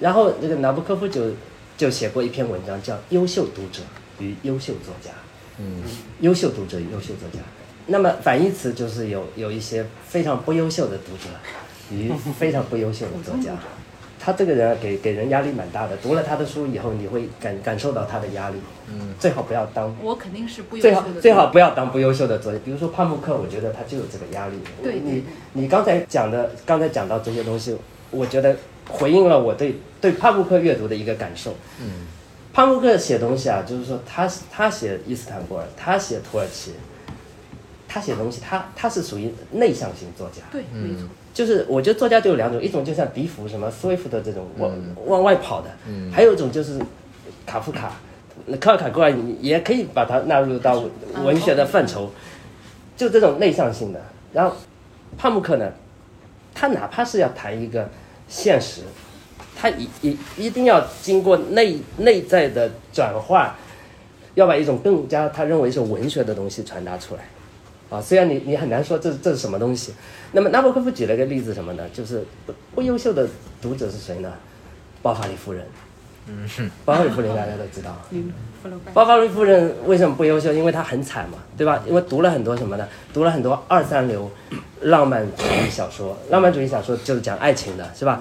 [0.00, 1.32] 然后这个纳博科夫就
[1.76, 3.82] 就写过一篇文章，叫《优秀读者
[4.20, 5.10] 与优秀作家》。
[5.58, 5.82] 嗯，
[6.20, 7.40] 优秀读者与优秀作家，
[7.86, 11.28] 那么反义词就是有有一些非常不优秀的读者
[11.90, 13.52] 与非常不优秀的作家。
[14.18, 18.56] 他这个人给给人压力蛮大的，读了他的书以后，你会感感受到他的压力。
[18.90, 19.94] 嗯，最好不要当。
[20.02, 20.90] 我肯定是不优秀的。
[20.90, 24.54] 最好最好不要当不优秀的作家，比如说帕慕克，我觉得他就有这个压力。
[24.82, 25.22] 对你
[25.52, 27.76] 你刚才讲的，刚才讲到这些东西，
[28.10, 28.56] 我觉得
[28.88, 31.54] 回应了我对对帕慕克阅读的一个感受。
[31.80, 32.06] 嗯，
[32.52, 36.72] 帕慕克写东西啊，就是说他他写伊斯坦布尔，他写土耳其，
[37.86, 40.42] 他写东西，他他是属于内向型作家。
[40.50, 41.06] 对，没错。
[41.36, 44.72] 就是我觉得作家就有两种，一种就像笛福什么斯威夫的这种往
[45.04, 45.68] 往外跑的，
[46.10, 46.80] 还有一种就是
[47.44, 47.92] 卡夫卡，
[48.46, 50.82] 那卡尔卡过来你也可以把它纳入到
[51.22, 52.10] 文学的范畴，
[52.96, 54.00] 就这种内向性的。
[54.32, 54.56] 然后
[55.18, 55.70] 帕慕克呢，
[56.54, 57.86] 他哪怕是要谈一个
[58.26, 58.80] 现实，
[59.54, 63.54] 他一一一定要经过内内在的转化，
[64.36, 67.20] 要把一种更加他认为是文学的东西传达出来。
[67.90, 69.92] 啊，虽然你你很难说这这是什么东西，
[70.32, 71.84] 那么纳博科夫举了个例子什么呢？
[71.92, 73.28] 就是不不优秀的
[73.60, 74.32] 读者是谁呢？
[75.02, 75.64] 包法利夫人，
[76.26, 76.48] 嗯，
[76.84, 77.96] 包法利夫人大家都知道。
[78.10, 78.32] 嗯。
[78.92, 80.52] 包法利夫人为什么不优秀？
[80.52, 81.80] 因为她很惨嘛，对吧？
[81.86, 82.88] 因为读了很多什么呢？
[83.14, 84.28] 读了很多二三流
[84.80, 86.18] 浪漫主义小说。
[86.30, 88.20] 浪漫主义小说就是讲爱情的，是吧？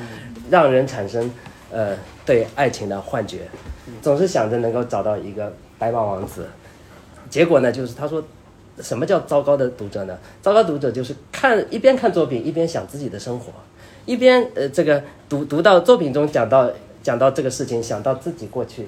[0.52, 1.32] 让人产生
[1.72, 3.48] 呃对爱情的幻觉，
[4.04, 6.46] 总是想着能够找到一个白马王子。
[7.28, 8.24] 结果呢，就是他说，
[8.82, 10.18] 什么叫糟糕的读者呢？
[10.42, 13.52] 糟糕读者就是看一边看作品，一边想自己的生活，
[14.06, 16.70] 一边呃这个读读到作品中讲到
[17.02, 18.88] 讲到这个事情，想到自己过去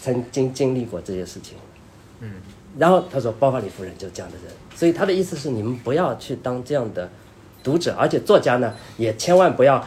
[0.00, 1.56] 曾经经历过这些事情。
[2.20, 2.30] 嗯，
[2.78, 7.08] 然后他说，包法利夫人就是这样的人，所以他的意思是，你们不要去当这样的
[7.62, 9.84] 读者，而且作家呢，也千万不要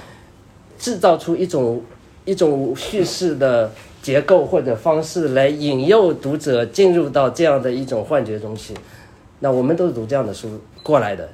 [0.78, 1.82] 制造出一种
[2.26, 8.74] 一种叙事的结构或者方式来引诱读者进入到这样的一种幻觉中去。
[9.42, 11.28] 那我们都是读这样的书过来的，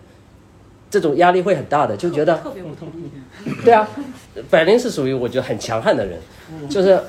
[0.89, 3.11] 这种压力会很大的，就觉得特别不同意。
[3.63, 3.87] 对啊，
[4.49, 6.19] 百灵是属于我觉得很强悍的人，
[6.69, 6.99] 就是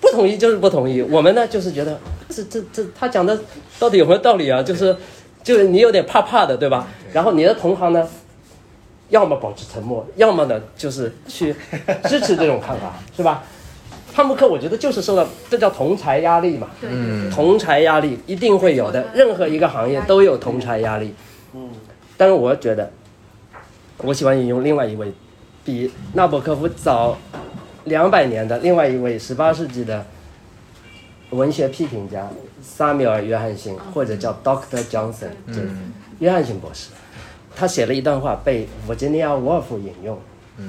[0.00, 1.00] 不同意就是不同意。
[1.02, 3.38] 我们呢就是觉得这这这他讲的
[3.78, 4.62] 到底有没有道理啊？
[4.62, 4.94] 就是
[5.42, 6.86] 就是你有点怕怕的，对吧？
[7.12, 8.08] 然后你的同行呢，
[9.08, 11.54] 要么保持沉默，要么呢就是去
[12.04, 13.44] 支持这种看法，是吧？
[14.20, 17.30] 汉姆克我觉得就是受到这叫同才压力嘛，对对对。
[17.30, 21.14] 同才压力一定会有的，任何一个行业都有同才压力。
[21.54, 21.70] 嗯，
[22.18, 22.90] 但是我觉得，
[23.96, 25.10] 我喜欢引用另外一位
[25.64, 27.16] 比纳博科夫早
[27.84, 30.04] 两百年的另外一位十八世纪的
[31.30, 32.28] 文学批评家
[32.60, 35.70] 萨缪尔·约翰逊，或者叫 Doctor Johnson，就是
[36.18, 36.90] 约翰逊博士。
[37.56, 40.18] 他写了一段话被 Virginia Woolf 引用，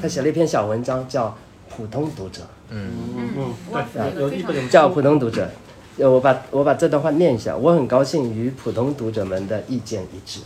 [0.01, 1.27] 他写了一篇小文章叫
[1.69, 2.43] 《普通读者》。
[2.71, 3.53] 嗯，
[3.93, 5.49] 对，有一本叫普通读者。
[5.97, 7.55] 呃，我把我把这段话念一下。
[7.55, 10.39] 我很高兴与普通读者们的意见一致，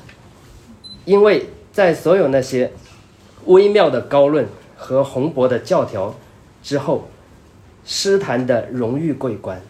[1.05, 2.71] 因为在所有那些
[3.45, 6.15] 微妙的高论和宏博的教条
[6.63, 7.07] 之后，
[7.85, 9.61] 诗坛的荣誉桂冠，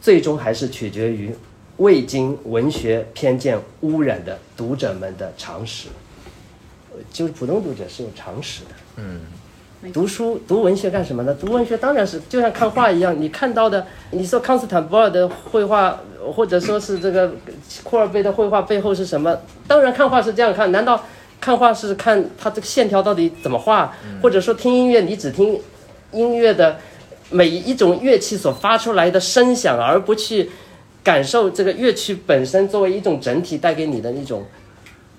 [0.00, 1.34] 最终还是取决于
[1.78, 5.88] 未经文学偏见污染的读者们的常识。
[6.92, 8.70] 呃就是普通读者是有常识的。
[8.96, 9.20] 嗯
[9.92, 11.36] 读书读文学干什么呢？
[11.38, 16.00] 读文学当然是就像看画一样，你看到的，你说康斯坦布尔的绘画，
[16.34, 17.30] 或者说是这个
[17.84, 19.36] 库尔贝的绘画背后是什么？
[19.68, 21.04] 当然看画是这样看，难道
[21.40, 23.94] 看画是看他这个线条到底怎么画？
[24.22, 25.60] 或者说听音乐，你只听
[26.12, 26.76] 音乐的
[27.30, 30.50] 每一种乐器所发出来的声响，而不去
[31.04, 34.44] 感受这个乐曲本身作为一种整体带给你的那种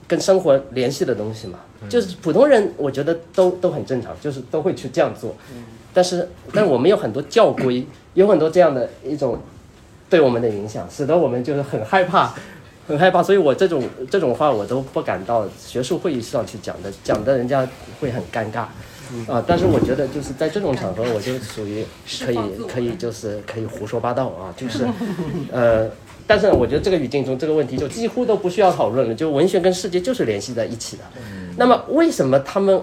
[0.07, 1.59] 跟生活联系的东西嘛？
[1.89, 5.35] 就是普通人，我觉得都都很正常，就是都会去这样做。
[5.93, 9.39] 但是，但是我们有很多教规，有很多这样的一种
[10.09, 12.33] 对我们的影响，使得我们就是很害怕，
[12.87, 13.21] 很害怕。
[13.21, 17.67] 所以我这种这种话我都不敢到学术会议上去讲的，讲的人家
[17.99, 18.65] 会很尴尬。
[19.25, 21.85] 啊，但是我觉得就是在这种场合，我就属于
[22.25, 24.85] 可以可以就是可以胡说八道啊，就是
[25.49, 25.89] 呃，
[26.27, 31.03] 但是我觉得这个语境中这个问题就几乎都不需要讨论了，就文学跟世界就是联系在一起的。
[31.57, 32.79] 那么为什么他们，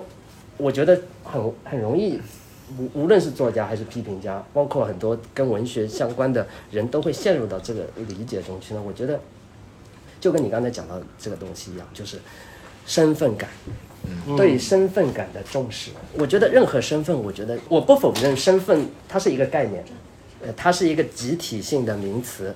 [0.57, 2.19] 我觉得很很容易，
[2.79, 8.83] 无无论是作家还是批评家，包括很多跟文学相关的人都会陷入到这个理解中去呢？
[8.85, 9.21] 我觉得
[10.21, 12.19] 就跟你刚才讲到这个东西一样，就是
[12.87, 13.51] 身份感。
[14.37, 19.83] 对身份感的重视，我觉得任何身份，我觉得我不否认身份它是一个概念，
[20.43, 22.55] 呃，它是一个集体性的名词。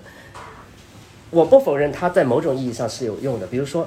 [1.31, 3.87] 我不否认它在某种意义上是有用的，比如说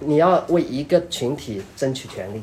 [0.00, 2.42] 你要为一个群体争取权利，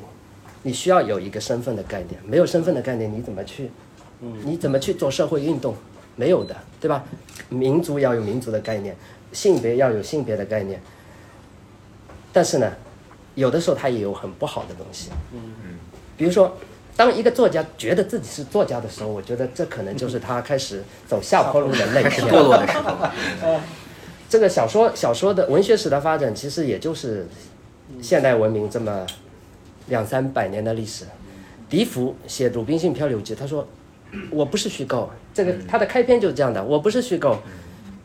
[0.63, 3.69] 你需要有一个身份的概念，没有身份的概念，你怎么去，
[4.43, 5.75] 你怎么去做社会运动？
[6.15, 7.03] 没有的，对吧？
[7.49, 8.95] 民族要有民族的概念，
[9.31, 10.81] 性别要有性别的概念，
[12.33, 12.71] 但是呢，
[13.35, 15.09] 有的时候它也有很不好的东西。
[16.17, 16.57] 比如说，
[16.95, 22.27] 当一个作家觉得自己是作家的时候，我觉得这可能就是他开始走下坡路的那一天。
[22.27, 22.97] 堕落的时候，
[24.29, 27.27] 这个小说小说的文学史的发展，其实也就是
[28.01, 29.05] 现代文明这么
[29.87, 31.05] 两三百年的历史。
[31.69, 33.67] 笛福写《鲁滨逊漂流记》，他说
[34.31, 37.37] ：“我不是虚构，这个他的开篇就是这样的，我不是虚构，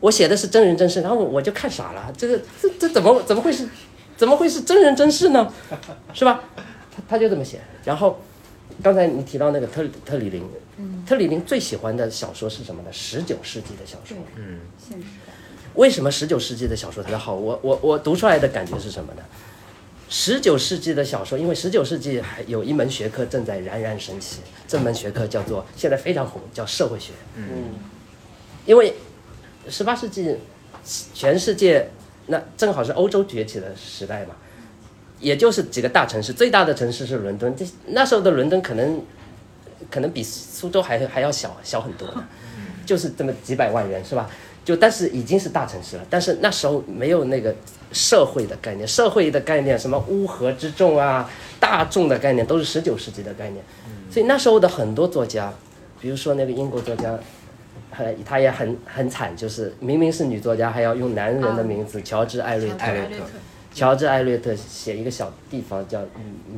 [0.01, 3.67] 我写的是真人真事。”然后我就看傻了，这个这这怎么怎么会是
[4.17, 5.51] 怎么会是真人真事呢？
[6.13, 6.43] 是吧？
[6.93, 7.61] 他他就这么写。
[7.85, 8.19] 然后
[8.81, 10.43] 刚才你提到那个特特里林，
[11.05, 12.89] 特里林最喜欢的小说是什么呢？
[12.91, 14.17] 十九世纪的小说。
[14.35, 15.05] 嗯现实。
[15.75, 17.33] 为什么十九世纪的小说特别好？
[17.33, 19.21] 我我我读出来的感觉是什么呢？
[20.09, 27.13] 十九世纪的小说，因为十九世纪还有一门学科正在冉冉升起，这门学科叫做现在非常红，叫社会学。
[27.35, 27.73] 嗯
[28.65, 28.93] 因为
[29.67, 30.37] 十八世纪
[31.13, 31.89] 全世界
[32.27, 34.35] 那正好是欧洲崛起的时代嘛，
[35.19, 39.01] 也就是几个大城市，最大的城市是伦敦，这那时候的伦敦可能
[39.89, 42.27] 可能比苏州还还要小小很多呢。
[42.85, 44.29] 就是这么几百万人是吧？
[44.65, 47.53] 就但是已经是大城市了，但是那时候没有那个
[47.91, 53.63] 社会的概念，社会的概念什么乌合之众啊，大众的概念都是十九世纪的概念，
[54.09, 55.53] 所以那时候的很多作家，
[55.99, 57.17] 比如说那个英国作家，
[57.91, 62.77] 还他也很很惨，就是明明是女作家，还要用男人的名字，乔治艾略特。
[62.79, 63.23] 艾略特。
[63.75, 65.99] 乔治·艾略特写一个小地方叫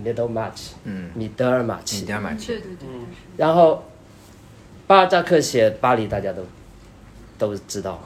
[0.04, 2.08] Middlemarch，嗯，米德尔马奇米。
[2.08, 2.88] 德尔马奇，对对对，
[3.38, 3.86] 然后
[4.86, 6.46] 巴尔扎克写巴黎，大家都
[7.38, 8.02] 都知道。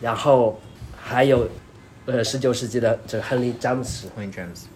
[0.00, 0.60] 然后
[1.00, 1.48] 还有
[2.06, 4.66] 呃，十九世纪的这个亨利·詹姆斯，惠詹姆斯，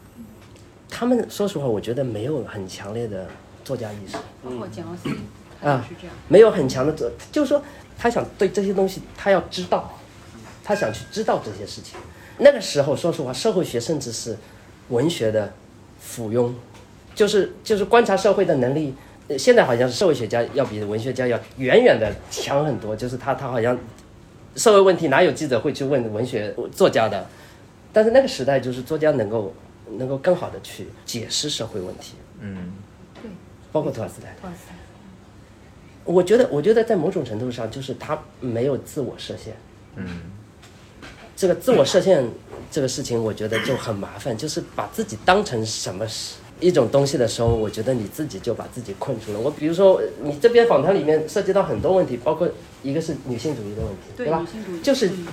[0.88, 3.26] 他们说实话，我觉得没有很强烈的
[3.64, 5.08] 作家意识，包括简奥斯，
[5.66, 6.14] 啊是这样。
[6.28, 7.60] 没有很强的作，就是说
[7.98, 9.98] 他想对这些东西他要知道，
[10.62, 11.98] 他想去知道这些事情。
[12.38, 14.36] 那个时候，说实话，社会学甚至是
[14.90, 15.52] 文学的
[15.98, 16.52] 附庸，
[17.14, 18.94] 就是就是观察社会的能力。
[19.28, 23.76] 呃现在好像是社会学家要比文学家要远远的强很多，就是他他好像
[24.56, 27.26] 社会问题哪有记者会去问文学作家的？
[27.92, 29.54] 但是那个时代就是作家能够
[29.98, 32.72] 能够更好的去解释社会问题，嗯，
[33.22, 33.30] 对，
[33.72, 34.34] 包括托尔斯泰。
[34.40, 34.74] 托尔斯泰。
[36.04, 39.56] 我觉得，我觉得在某种程度上，就是他没有自我设限。
[39.96, 40.06] 嗯，
[41.34, 42.24] 这个自我设限
[42.70, 49.38] 这个事情，我觉得就很麻烦，就是把自己当成什么是一种东西的时候，我觉得你自己就把自己困住了。
[49.38, 52.48] 我比如说，你这边访谈里面涉及到很多问题，包括
[52.82, 54.46] 一个是女性主义的问题，对吧？
[54.82, 55.26] 就是嗯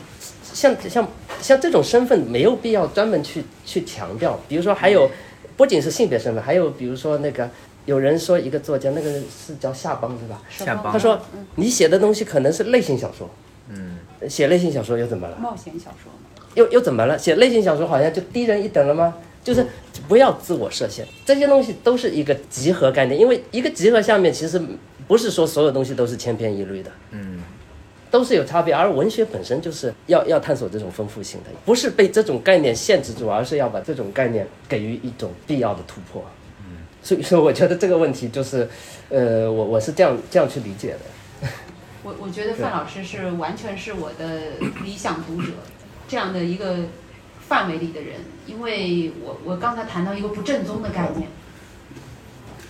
[0.54, 1.08] 像像
[1.42, 4.40] 像这种身份没有必要专门去去强调。
[4.48, 5.10] 比如说还有，
[5.58, 7.50] 不仅是性别身份，还有比如说那个
[7.86, 10.42] 有人说一个作家，那个是叫夏邦对吧？
[10.50, 11.20] 夏邦他说
[11.56, 13.30] 你写的东西可能是类型小说，
[13.70, 13.98] 嗯，
[14.30, 15.38] 写类型小说又怎么了？
[15.38, 17.18] 冒险小说嘛，又又怎么了？
[17.18, 19.16] 写类型小说好像就低人一等了吗？
[19.44, 19.66] 就是
[20.08, 24.62] 不要自我设限，这些东西都是一个集合概念，因为一个集合下面其实
[25.08, 27.42] 不是说所有东西都是千篇一律的，嗯，
[28.10, 28.74] 都是有差别。
[28.74, 36.24] 而文学本身就是要要探索这种丰富性的，不是被这种概念限制住，而是要把这种概念给予一种必要的突破。
[36.60, 38.68] 嗯，所以说我觉得这个问题就是，
[39.10, 41.50] 呃，我我是这样这样去理解的。
[42.04, 44.40] 我我觉得范老师是完全是我的
[44.84, 45.50] 理想读者，
[46.08, 46.78] 这样的一个
[47.54, 48.16] 范围里的人，
[48.48, 51.30] 因为我我刚才谈到一个不正宗的概念，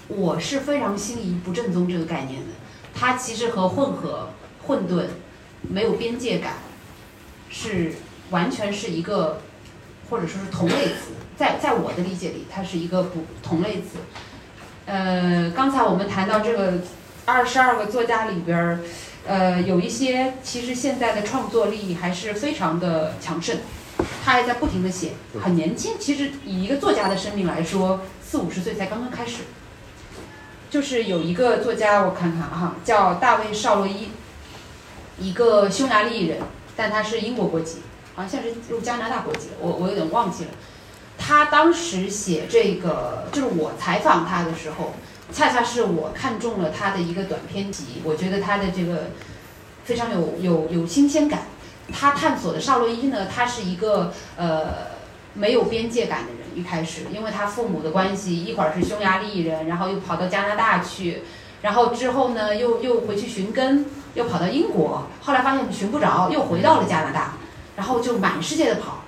[0.09, 2.49] 我是非常心仪不正宗这个概念的，
[2.93, 4.27] 它其实和混合、
[4.67, 5.05] 混沌、
[5.61, 6.55] 没有边界感，
[7.49, 7.93] 是
[8.29, 9.39] 完全是一个，
[10.09, 13.99] 或者说是同类词，在在我的理解里，它是一个不同类词。
[14.85, 16.73] 呃，刚才我们谈到这个
[17.23, 18.79] 二十二个作家里边儿，
[19.25, 23.59] 呃，有一些其实现在的创作力还是非常的强盛，
[24.23, 25.11] 他还在不停的写，
[25.43, 25.95] 很年轻。
[25.99, 29.43] 其实以一个作家的生命来说，四五十岁才刚刚开始。
[30.69, 34.07] 就是有一个作家，我看看哈，叫大卫·绍洛伊，
[35.19, 36.39] 一个匈牙利人，
[36.75, 37.79] 但他是英国国籍，
[38.15, 40.51] 好像是入加拿大国籍了，我我有点忘记了。
[41.17, 44.93] 他当时写这个，就是我采访他的时候，
[45.31, 49.11] 恰恰是我看中了他的一个短篇集，我觉得他的这个
[49.83, 51.43] 非常有有有新鲜感。
[51.93, 54.63] 他探索的绍洛伊呢，他是一个呃
[55.35, 61.21] 没有边界感的人，一开始，因为他父母的关系，一会儿是匈牙利人，然后又跑到加拿大去，
[61.61, 63.85] 然后之后呢又又回去寻根，
[64.15, 67.35] 又跑到英国，后来发现寻不着，又回到了加拿大，
[67.75, 69.03] 然后就满世界的跑，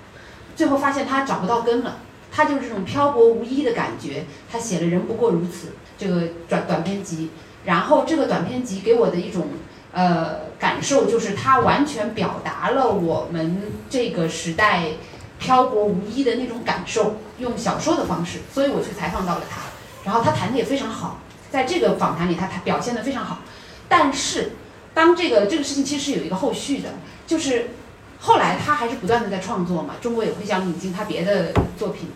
[0.55, 1.97] 最后发现他找不到根了。
[2.31, 4.25] 他就是这种漂泊无依的感觉。
[4.51, 5.67] 他写了《人不过如此》
[5.97, 7.29] 这个短短篇集，
[7.63, 9.47] 然后这个短篇集给我的一种
[9.95, 14.89] 呃感受就是，它完全表达了我们这个时代
[15.39, 18.39] 漂泊无依的那种感受，用小说的方式。
[18.53, 19.61] 所以我去采访到了他，
[20.03, 23.39] 然后他谈的也非常好，在这个访谈里他他表现的非常好。
[23.87, 24.51] 但是
[24.93, 26.89] 当这个这个事情其实是有一个后续的，
[27.25, 27.69] 就是
[28.19, 32.09] 后来他还是不断的在创作嘛，中国也会想引进他别的作品。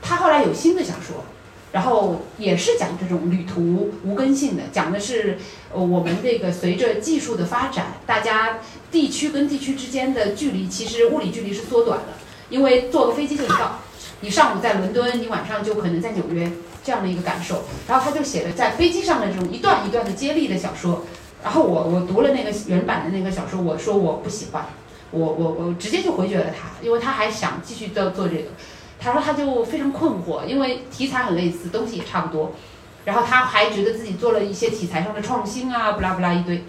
[0.00, 1.24] 他后来有新的小说，
[1.70, 5.36] 然后也是讲这种旅途无根性的，讲的是
[5.72, 8.60] 呃我们这个随着技术的发展，大家
[8.90, 12.06] 地区跟地区之间的距离其实物理距离是缩短了，
[12.48, 13.80] 因为坐个飞机就能到，
[14.20, 16.50] 你上午在伦敦，你晚上就可能在纽约
[16.82, 17.64] 这样的一个感受。
[17.86, 21.04] 然后他就写了在飞机上的这种一段一段的接力的小说，
[21.44, 24.64] 然后我我读了那个原版的那个小说，我说我不喜欢，
[25.10, 28.44] 我我我直接就回绝了他，因为他还想继续做做这个。
[29.00, 32.52] 他说他就非常困惑，因为题材很类似，东西也差不多，
[33.04, 36.64] 然后他还觉得自己做了一些题材上的创新啊，不拉不拉一堆。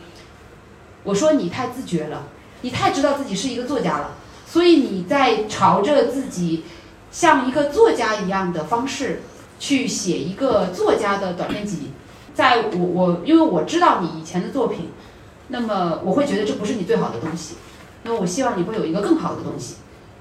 [1.04, 2.28] 我说你太自觉了，
[2.62, 4.12] 你太知道自己是一个作家了，
[4.46, 6.66] 所以你在朝着自己
[7.12, 9.24] 像一个作家一样的方式
[9.60, 11.92] 去写一个作家的短篇集。
[12.36, 14.92] 在我我因为我知道你以前的作品，
[15.48, 17.56] 那么我会觉得这不是你最好的东西，
[18.04, 19.76] 那我希望你会有一个更好的东西，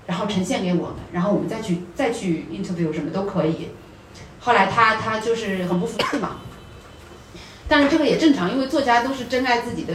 [0.08, 3.68] 然后呈现给我们，然后我们再去再去 interview 什么都可以。
[4.40, 6.38] 后来他他就是很不服气嘛，
[7.68, 9.92] 但是这个也正常，因为作家都是珍爱自己的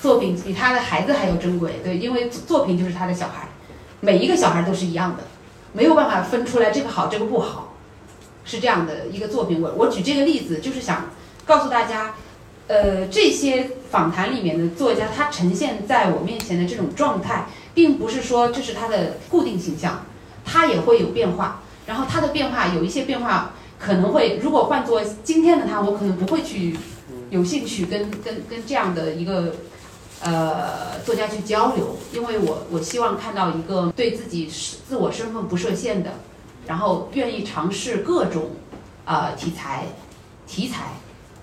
[0.00, 3.48] 作品，比他的孩子还要珍贵，对，因为作品就是他的小孩，
[4.00, 5.24] 每一个小孩都是一样的，
[5.72, 7.74] 没有办法分出来这个好这个不好，
[8.44, 9.60] 是这样的一个作品。
[9.60, 11.06] 我我举这个例子就是想
[11.44, 12.14] 告诉大家，
[12.68, 17.46] 呃，这些访谈里面的作家他呈现在我面前的这种状态，
[17.78, 20.04] 并不是说这是他的固定形象，
[20.44, 23.52] 他也会有变化，然后他的变化有一些变化。
[23.78, 26.76] 可能会，如果换做今天的他，我可能不会去
[27.30, 29.54] 有兴趣跟跟跟这样的一个
[30.20, 34.50] 呃作家去交流，因为我我希望看到一个对自己
[34.88, 36.14] 自我身份不设限的，
[36.66, 38.50] 然后愿意尝试各种
[39.04, 39.84] 呃题材
[40.48, 40.94] 题材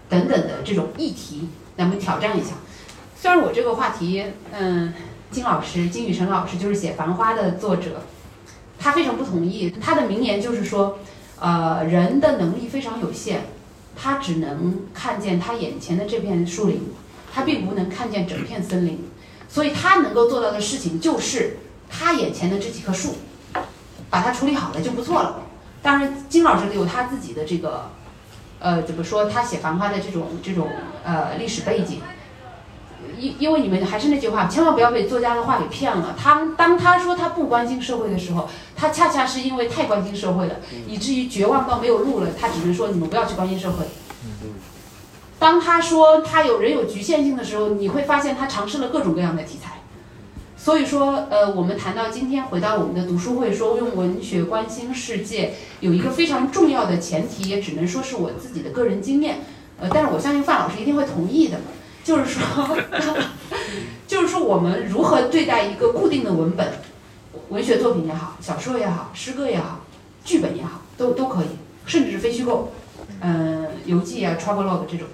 [0.09, 2.55] 等等的这种议题，那么挑战一下。
[3.17, 4.93] 虽然我这个话题，嗯，
[5.31, 8.01] 金老师金宇澄老师就是写《繁花》的作者，
[8.79, 10.99] 他非常不同意，他的名言就是说。
[11.37, 13.41] 呃，人的能力非常有限，
[13.93, 16.93] 他只能看见他眼前的这片树林，
[17.31, 19.05] 他并不能看见整片森林，
[19.49, 21.57] 所以他能够做到的事情就是
[21.89, 23.15] 他眼前的这几棵树，
[24.09, 25.41] 把它处理好了就不错了。
[25.81, 27.91] 当然，金老师有他自己的这个，
[28.59, 29.25] 呃，怎么说？
[29.25, 30.69] 他写《繁花》的这种这种
[31.03, 31.99] 呃历史背景。
[33.19, 36.15] 因因为你们还是那句话，千万不要被作家的话给骗了。
[36.17, 40.55] 他当他说他不关心社会的时候，他恰恰是因为太关心社会了，
[40.87, 42.29] 以至于绝望到没有路了。
[42.39, 43.85] 他只能说你们不要去关心社会。
[45.37, 49.81] 当他说他有人有局限性的时候，你会发现他尝试了各种各样的题材。
[50.57, 59.41] 所以说，呃，我们谈到今天回到我们的读书会，说用文学关心世界，有一个非常重要的前提，也只能说是我自己的个人经验。
[59.79, 61.59] 呃，但是我相信范老师一定会同意的。
[62.05, 62.77] 就是说，
[64.07, 66.71] 就是说，我们如何对待一个固定的文本，
[67.49, 69.79] 文学作品也好，小说也好，诗歌也好，
[70.23, 71.47] 剧本也好，都都可以，
[71.87, 72.71] 甚至是非虚构，
[73.21, 75.07] 嗯，游记啊，travelog 这种，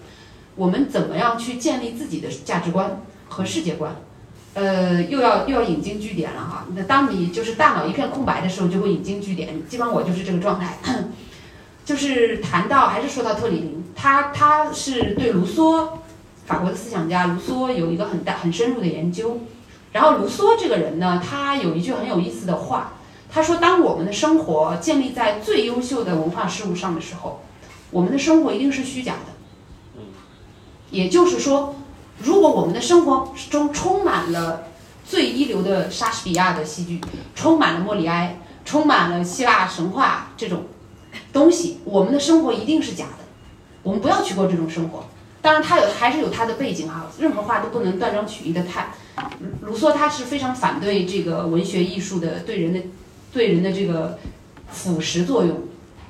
[0.56, 3.96] 我们怎么样去建立自己的价值观和世界观？
[4.54, 6.66] 呃，又要又要引经据典了哈。
[6.76, 9.66] 那当你就是大脑一片空白的时候，就会引经据典。
[9.66, 10.78] 基本上我就是这个状态，
[11.86, 15.88] 就是谈到还是说到特里林，他他是对卢梭。
[16.52, 19.40] 法国的思想家卢梭有一个很大很深入的研究，
[19.94, 22.92] 然后卢梭这个人呢，他有一句很有意思的话，
[23.32, 27.42] 他说：“当我们的生活建立在最优秀的文化事物上的时候，
[27.90, 30.02] 我们的生活一定是虚假的。”
[30.92, 31.74] 也就是说，
[32.20, 34.64] 如果我们的生活中充满了
[35.06, 37.00] 最一流的莎士比亚的戏剧，
[37.34, 40.66] 充满了莫里埃，充满了希腊神话这种
[41.32, 43.24] 东西，我们的生活一定是假的。
[43.84, 45.06] 我们不要去过这种生活。
[45.42, 48.92] 当然，他有还是有他的背景哈，任何话都不能断章取义的看。
[49.62, 52.80] 卢梭他是非常反对这个文学艺术的对人的
[53.34, 54.20] 对人的这个
[54.72, 55.64] 腐蚀作用。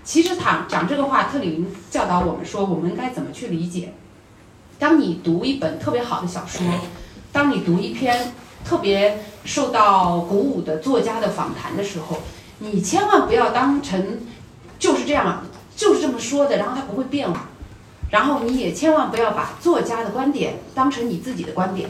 [0.04, 3.94] 其实他讲这个话，特里宁教导我们说，我们该怎么去理解？
[4.78, 6.66] 当你读一本特别好的小说，
[7.32, 8.34] 当你读一篇
[8.66, 12.18] 特别受到鼓舞的作家的访谈的时候，
[12.60, 14.20] 你千万不要当成
[14.78, 17.48] 就是这样，就是这么说的，然后他不会变化。
[18.12, 21.90] 然后你也千万不要把作家的观点当成你自己的观点，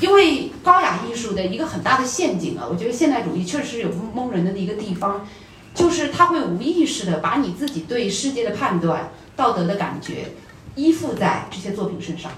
[0.00, 5.26] 因为高雅艺术的一个很大的陷阱啊，我觉得现代主义确实有蒙人的一个地方，
[5.74, 10.32] 就是他会无意识的把你自己对世界的判断、道德的感觉
[10.74, 12.30] 依附在这些作品身上，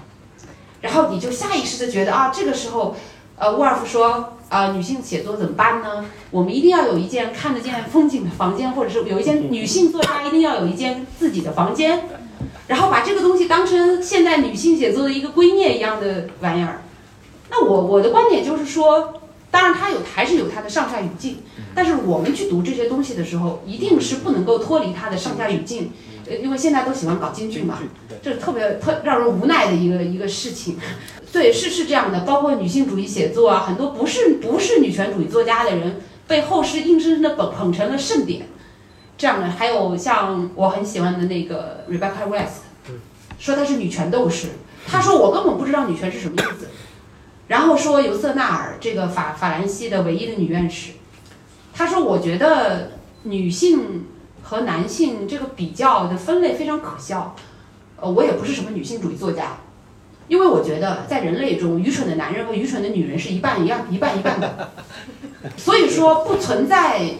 [0.79, 2.95] 然后你就下意识的觉得啊，这个时候，
[3.37, 6.05] 呃，沃尔夫说啊，女性写作怎么办呢？
[6.31, 12.07] 我们一定要有一间看得见风景的房间，或者是有一间女性作家一定要有一间自己的房间。
[12.67, 16.81] 然后把这个东西当成现代女性写作的一个圭臬一样的玩意儿，
[17.49, 19.21] 那我我的观点就是说，
[19.51, 21.37] 当然它有还是有它的上下语境，
[21.73, 25.91] 但是我们去读这些东西的时候，一定是不能够脱离它的上下语境，
[26.27, 27.79] 呃，因为现在都喜欢搞京剧嘛，
[28.21, 30.77] 这是特别特让人无奈的一个一个事情。
[31.31, 38.47] 对，是是这样的，包括女性主义写作啊，很多不是不是女权主义作家的人，被后世硬生生的捧捧成了圣典。
[39.17, 42.63] 这样的还有像我很喜欢的那个 Rebecca West，
[43.39, 44.49] 说她是女权斗士。
[44.85, 46.69] 她说我根本不知道女权是什么意思。
[47.47, 50.91] 然后说尤瑟纳尔这个法法兰西的唯一的女院士，
[51.73, 52.91] 她说我觉得
[53.23, 54.05] 女性
[54.43, 57.35] 和男性这个比较的分类非常可笑。
[57.97, 59.57] 呃，我也不是什么女性主义作家，
[60.27, 64.71] 因为我觉得在人类中，愚蠢的男人和愚蠢的女人是一半一样，一半一半的。
[65.55, 67.11] 所以说不存在。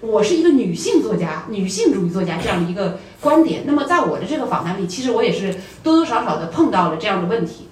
[0.00, 3.64] 我是一个女性作家，女性主义作家这样的一个观点。
[3.66, 7.66] 那么在我的这个访谈里，其实我也是多多少少的碰到了这样的问题。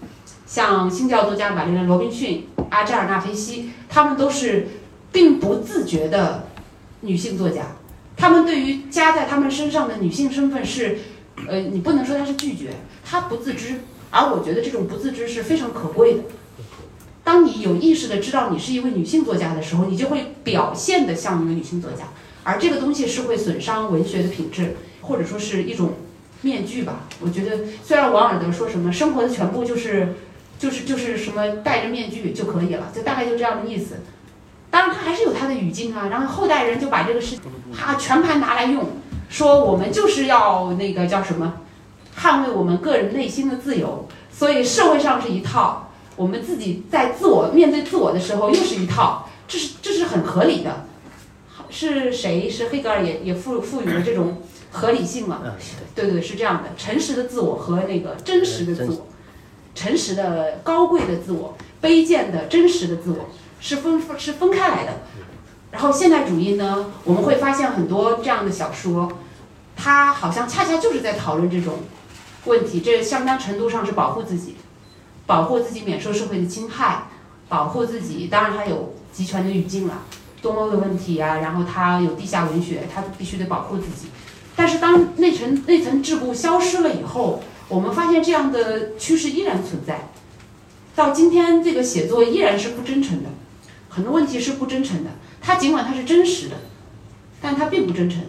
[0.44, 4.66] 像新教作家玛丽莲·罗宾逊、阿扎尔纳菲西，他们都是
[5.12, 6.48] 并不自觉的
[7.02, 7.62] 女性作家。
[8.16, 10.98] 他们对于加在他们身上的女性身份是，
[11.46, 12.70] 呃，你不能说他是拒绝，
[13.04, 13.76] 他不自知。
[14.10, 16.20] 而我觉得这种不自知是非常可贵的。
[17.26, 22.04] 当你有意识的知道你是一位女性作家的时候，你就会表现的像一个女性作家，
[22.44, 25.94] 而这个东西是会损伤文学的品质，或者说是一种
[26.42, 27.00] 面具吧。
[27.20, 30.14] 我觉得，虽然王尔德说什么生活的全部就是
[30.56, 33.96] 就是就是什么戴着面具就可以了，就大概就这样的意思。
[34.70, 36.06] 当然，他还是有他的语境啊。
[36.08, 37.38] 然后后代人就把这个事
[37.72, 38.86] 哈全盘拿来用，
[39.28, 41.54] 说我们就是要那个叫什么，
[42.16, 44.06] 捍卫我们个人内心的自由。
[44.30, 45.85] 所以社会上是一套，
[46.16, 50.86] 我们自己在自我面对自我的时候又是一套，这是这是很合理的。
[51.68, 52.48] 是谁？
[52.48, 54.42] 是黑格尔也也赋赋予了这种
[54.72, 55.42] 合理性嘛？
[55.94, 56.70] 对对，是这样的。
[56.76, 59.06] 诚实的自我和那个真实的自我，
[59.74, 63.28] 诚实的高贵的自我，卑贱的真实的自我。
[63.58, 64.92] 是分是分开来的，
[65.72, 69.10] 然后现代主义呢，我们会发现很多这样的小说，
[69.74, 71.78] 它好像恰恰就是在讨论这种
[72.44, 74.56] 问题，这相当程度上是保护自己，
[75.26, 77.08] 保护自己免受社会的侵害，
[77.48, 80.02] 保护自己，当然它有集权的语境了，
[80.40, 84.08] 东欧的问题啊，然后它有地下文学，它必须得保护自己，
[84.54, 90.08] 但是当那层那层桎梏消失了以后，我们发现这样的趋势依然存在，
[90.94, 93.30] 到今天这个写作依然是不真诚的。
[93.88, 95.10] 很多问题是不真诚的，
[95.40, 96.56] 它尽管它是真实的，
[97.40, 98.20] 但它并不真诚。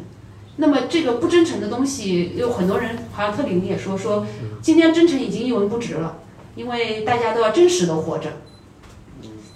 [0.56, 4.26] 那么这个不真诚的东西，有很多人，好像特里你也说说，
[4.62, 6.20] 今天真诚已经一文不值了，
[6.58, 8.30] 因为大家都要真实的活着，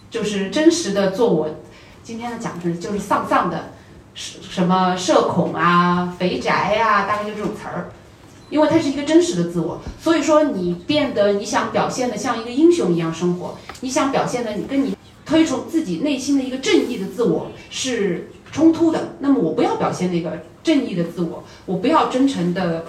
[0.10, 1.49] 就是真实的做我。
[2.04, 3.72] 今天的讲是就是丧丧的，
[4.14, 7.89] 什什么社恐啊、肥宅呀，大概就这种词儿，
[8.49, 9.82] 因为它是一个真实的自我。
[9.99, 14.95] 所以说你变得你想表现的像一个英雄一样生活，你想表现的你跟你。
[15.24, 22.84] 推崇自己内心的一个正义的自我是冲突的，那么我不要表现那个正义的自我，我不要真诚的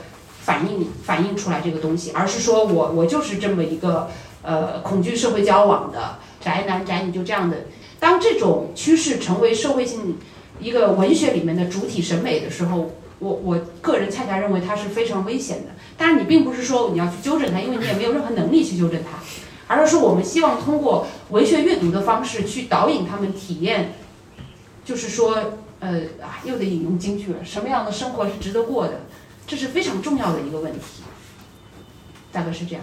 [0.45, 4.11] 反映反映出来这个东西，而是说我我就是这么一个
[4.43, 7.67] 呃恐惧社会交往的宅男宅女就这样的。
[8.01, 10.19] 当这种趋势成为社会性
[10.59, 12.91] 一个文学里面的主体审美的时候，
[13.21, 15.71] 我我个人恰恰认为它是非常危险的。
[15.97, 19.19] 当然，你并不是说你要去纠正它，因为你也没有任何能力去纠正它。
[19.69, 23.95] 而是说，我们希望通过文学阅读的方式去导引他们体验，
[24.85, 25.39] 就是说，
[25.79, 29.03] 呃啊，又得引用京剧了，什么样的生活是值得过的？
[29.53, 31.03] 这是非常重要的一个问题，
[32.33, 32.83] 大概是这样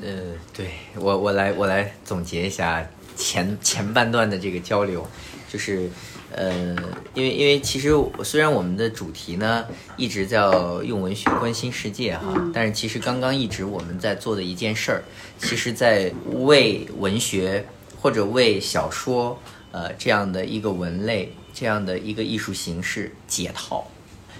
[0.00, 0.06] 的。
[0.06, 5.04] 呃，对我，我来，我来总结一下前前半段的这个交流，
[5.48, 5.90] 就是。
[6.36, 6.76] 呃，
[7.14, 7.92] 因为因为其实
[8.24, 9.64] 虽然我们的主题呢
[9.96, 10.40] 一直在
[10.82, 15.02] 用文学关心世界哈，但是其实刚刚一直我们在做的一件事儿，
[15.38, 17.64] 其实在为文学
[18.00, 19.38] 或者为小说
[19.70, 23.86] 呃这样的一个文类这样的一个艺术形式解套。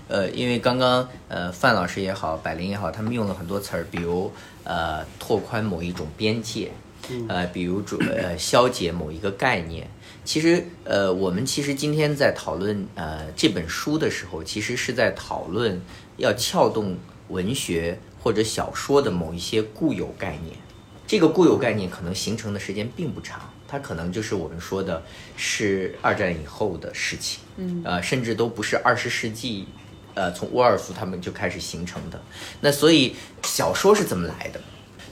[0.09, 4.31] 呃，因为刚刚呃范老师也好，百灵也好，他们用了很多词儿，比如
[4.65, 6.71] 呃拓宽某一种边界，
[7.29, 9.89] 呃，比如主呃消解某一个概念。
[10.25, 15.81] 其实，呃，我们其实今天在讨论呃这本书的时候，其实是在讨论
[16.17, 16.97] 要撬动
[17.29, 20.57] 文学或者小说的某一些固有概念。
[21.07, 23.39] 这个固有概念可能形成的时间并不长，
[23.69, 25.03] 它可能就是我们说的
[25.37, 29.67] 是二战以后的事情，嗯，呃，甚至都不是二十世纪，
[30.15, 32.21] 呃，从沃尔夫他们就开始形成的。
[32.61, 34.61] 那所以小说是怎么来的？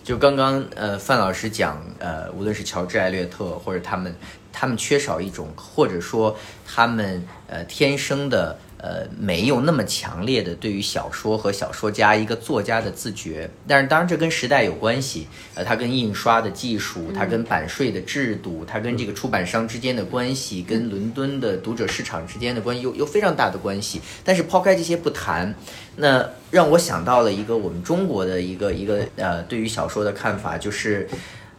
[0.03, 4.15] 就刚刚呃范老师讲，呃，无论是乔治·艾略特或者他们。
[4.55, 6.37] 他们缺少一种，或者说
[6.67, 13.49] 他们呃天生的呃没有那么强烈的对于小说和小说家一个作家的自觉。
[13.67, 24.03] 但是当然这跟时代有关系，呃，它跟印刷的技术，它跟版税的制度，它跟这个出版商之间的关系，跟伦敦的读者市场之间的关系有有非常大的关系。
[24.25, 25.55] 但是抛开这些不谈，
[25.97, 31.09] 那让我想到了一个我们中国的一个一个呃对于小说的看法，就是。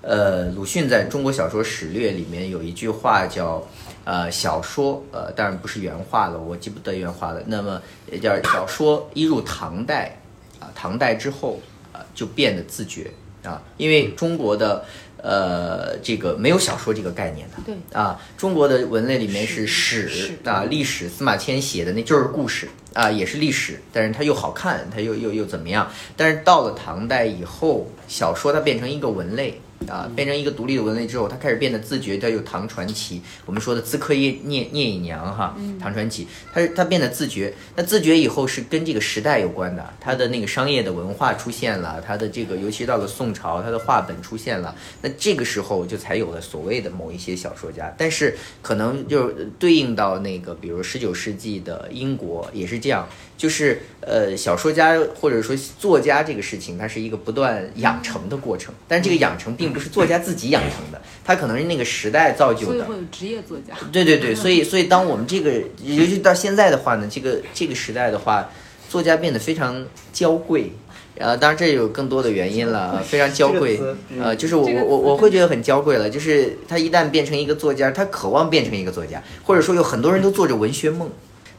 [0.05, 3.65] 呃，鲁迅在中国小说史略里面有一句话叫，
[4.05, 7.41] 呃，小说，呃，当然不是原话了，我记不得原话了。
[7.45, 7.81] 那么
[8.11, 10.19] 也叫小说一入唐代，
[10.59, 11.59] 啊，唐代之后，
[11.93, 13.11] 啊，就变得自觉
[13.43, 14.83] 啊，因为中国的，
[15.15, 25.89] 呃，这个没有小说这个概念的，对，啊，中国的文类里面是史啊，历史，司马迁写的那就是故事啊，也是历史，但是它又好看，它又又又怎么样？
[26.17, 29.61] 但是到了唐代以后，小说它变成一个文类。
[29.87, 53.07] 啊，变成一个独立的文类之后，它开始变得自觉，它有唐传奇，我们说的资科聂聂聂隐娘哈，唐传奇，它是它变得自觉，那自觉以后是跟这个时代有关的，它的那个商业的文化出现了，它的这个尤其到了宋朝，它的话本出现了，那这个时候就才有了所谓的某一些小说家，但是可能就对应到那个，比如十九世纪的英国也是这样。
[53.43, 58.73] 就是呃，小说家或者说作家这个事情，它是一个不断养成的过程。
[58.87, 62.67] 但是这个养成并不是作家自己养成的，它可能是那个时代造就的。
[62.67, 63.73] 所以会有职业作家。
[63.91, 65.51] 对对对，所以所以当我们这个，
[65.83, 68.49] 尤其到现在的话呢，这个这个时代的话，
[68.87, 70.71] 作家变得非常娇贵。
[71.17, 73.77] 呃，当然这有更多的原因了，非常娇贵。
[74.17, 76.09] 呃，就是我我我我会觉得很娇贵了。
[76.09, 81.11] 就是他一旦变成一个作家，他渴望变成一个作家，或者说有很多人都做着文学梦。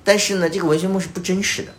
[0.04, 1.72] 但是呢，这个文学梦是不真实的，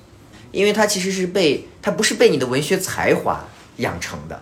[0.51, 3.47] 因为它其实是被它不是被你的文学才华
[3.77, 4.41] 养成的，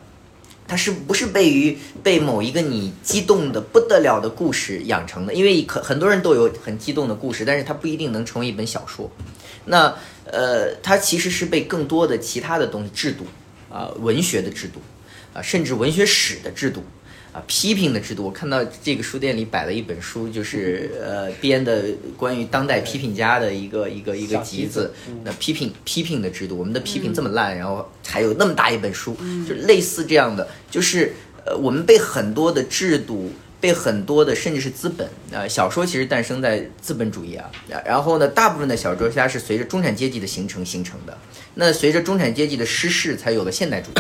[0.68, 5.34] 它是不是被于被某一个你激动的不得了的故事养成的？
[5.34, 9.12] 因为可很多人都有很激动的故事，但是它不一定能成为一本小说。
[9.66, 9.94] 那
[10.26, 13.26] 呃，它其实是被更多的其他的东西制度
[13.70, 14.82] 啊，文学的制度
[15.34, 16.84] 啊，甚至文学史的制度。
[17.34, 21.84] 啊，批评的制度，我看到这个书店里摆了一本书，就是 呃编的
[22.16, 24.94] 关于当代批评家的一个一个一个集子。
[25.24, 29.18] 那批评批评的制度，我们的批评这么烂，然后还有那么大一本书，
[29.50, 31.14] 就类似这样的，就是
[31.44, 37.50] 呃我们被很多的制度，被很多的甚至是资本呃，小说其实诞生在资本主义啊，
[37.84, 41.18] 然后呢，大部分的小说家是随着中产阶级的形成形成的，
[41.56, 43.94] 那随着中产阶级的失势，才有了现代主义。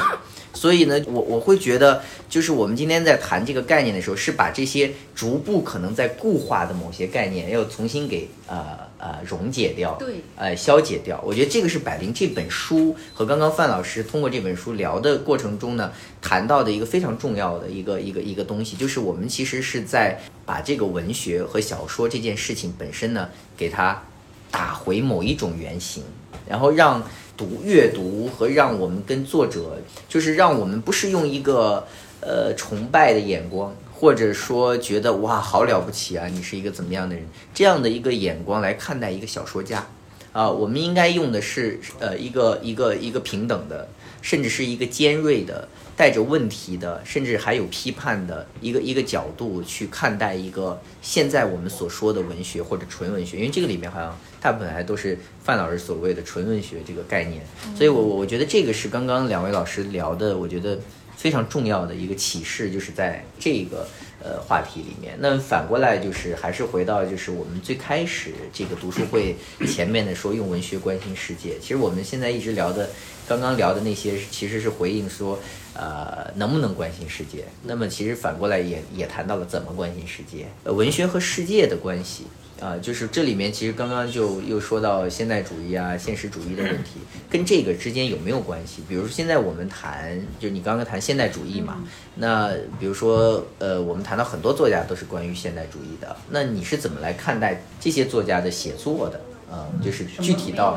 [0.63, 11.21] 所以呢，我我会觉得，就是我们今天在谈这个概念的时候，是把这些逐步可能在固化的某些概念，要重新给呃呃溶解掉，对，呃消解掉。
[11.21, 15.91] 我觉得这个是百灵这本书和刚刚范老师通过这本书聊的过程中呢，
[16.21, 24.01] 谈到的一个非常重要的一个一个一个东西，就是我们其实是在把这个文学和小说这件事情本身呢，给它
[24.49, 26.03] 打回某一种原型，
[26.47, 27.03] 然后让。
[27.43, 29.77] 读阅读和让我们跟作者，
[30.07, 31.85] 就是让我们不是用一个
[32.21, 39.85] 呃崇拜的眼光，或者说觉得哇好了不起啊，你是一个怎么样的人这样的一个眼光来看待一个小说家
[40.31, 43.89] 啊，我们应该用的是呃一个一个一个平等的，
[44.21, 45.67] 甚至是一个尖锐的。
[45.95, 57.41] 带着问题的，甚至还有批判的一个一个角度去看待一个现在我们所说的文学或者纯文学，因为这个里面好像大部分还都是范老师所谓的纯文学这个概念，
[57.77, 60.77] 所以我我觉得这个是刚刚两位老师聊的，我觉得
[61.15, 63.87] 非常重要的一个启示，就是在这个
[64.21, 65.15] 呃话题里面。
[65.19, 72.89] 那反过来就是还是回到就是我们最开始这个读书会前面的说用文学关心世界，其实我们现在一直聊的。
[73.25, 75.39] 刚刚聊的那些其实是回应说，
[75.73, 77.45] 呃，能不能关心世界？
[77.63, 82.25] 那么其实反过来也也谈到了怎么关心世界，呃，文学和世界的关系
[82.59, 86.99] 啊，就是这里面其实刚刚就又说到现代主义啊、现实主义的问题，
[87.29, 88.81] 跟这个之间有没有关系？
[88.87, 91.83] 比如说现在我们谈，就你刚刚谈现代主义嘛，
[92.15, 99.19] 那比如说呃，我们谈到很多作家都是关于现代主义的，那你是怎么来看待这些作家的写作的？
[99.55, 100.75] 嗯，就是具体到，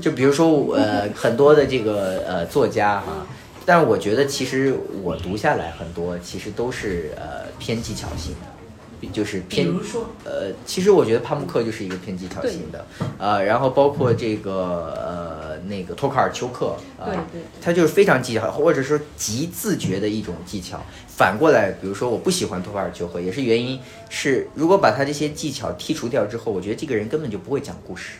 [0.00, 3.24] 就比如说呃，很多的这个呃作家哈，
[3.64, 4.74] 但是我觉得其实
[5.04, 8.51] 我读下来很多其实都是呃偏技巧性的，
[9.08, 9.66] 就是偏，
[10.24, 12.86] 呃，其实我觉得帕慕克就是一个偏技巧型的，
[13.18, 17.26] 呃，然后包括这个呃那个托卡尔丘克啊，
[17.60, 20.80] 他就是非常技巧，或者说极自觉的一种技巧。
[21.08, 23.78] 反过来，比如说我不喜欢托卡尔丘克，也是原因
[24.08, 28.18] 是，如果把他这些技巧剔除掉之后，我觉得这个人根本就不会讲故事，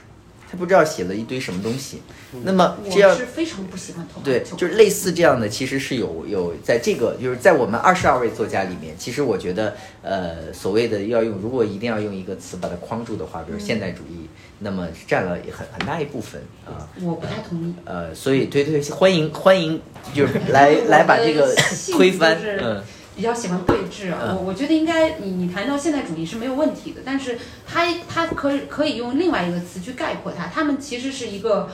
[0.52, 2.02] 他不知道写了一堆什么东西。
[2.44, 14.28] 那么这样是非常不喜欢托对，就是类似这样的，其实是有有在这个就是在我们二十二位作家里面，其实我觉得呃所谓的要用，如果一定要用一个词把它框住的话，比如现代主义。
[14.64, 17.74] 那么占了很很大一部分啊，我不太同意。
[17.84, 19.80] 呃，所以对对，欢迎欢迎，
[20.14, 21.52] 就是来 来把这个
[21.90, 22.38] 推翻。
[22.60, 22.80] 嗯，
[23.22, 31.70] 比较喜欢对峙啊，我我觉得应该你你谈到现代主义是没有问题的，但是他他可以可以用另外一个词去概括它，他们其实是一个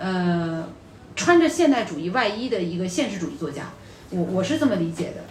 [0.00, 0.66] 呃
[1.14, 3.70] 穿着现代主义外衣的一个现实主义作家，
[4.10, 5.22] 我我是这么理解的。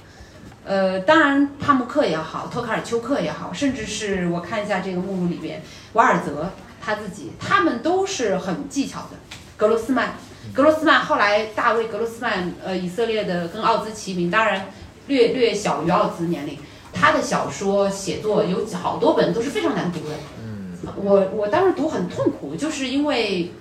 [0.63, 6.49] 呃，当然，帕慕克也好，托卡尔丘克也好，甚至是我看一下这个目录里边，瓦尔泽
[6.81, 9.17] 他自己，他们都是很技巧的。
[9.57, 10.13] 格罗斯曼，
[10.53, 14.67] 格罗斯曼后来大卫格罗斯曼，呃，以色列的跟奥兹齐名，当然
[15.07, 16.57] 略略小于奥兹年龄。
[16.91, 20.15] 他的小说写作有好多本都是非常难读的。
[20.43, 23.51] 嗯，我我当时读很痛苦，就是因为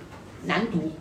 [0.45, 0.91] 难读，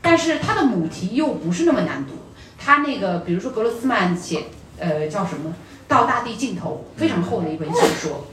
[0.00, 2.12] 但是他的母题又不是那么难读。
[2.58, 4.44] 他那个，比如说格罗斯曼写。
[4.78, 5.50] 呃，叫什么
[5.86, 8.26] 《到大地尽头》，非常厚的一本小说。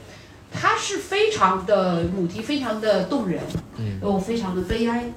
[0.50, 3.40] 他是非常的母题，非常的动人，
[4.02, 5.12] 又非常的悲哀，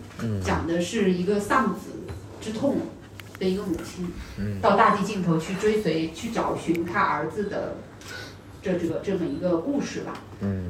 [0.46, 2.04] 讲的是一个丧子
[2.40, 2.78] 之痛
[3.40, 7.76] 的一个母亲，到大地尽头去追随、去找寻他儿子的
[8.62, 10.14] 这这个这么一个故事吧。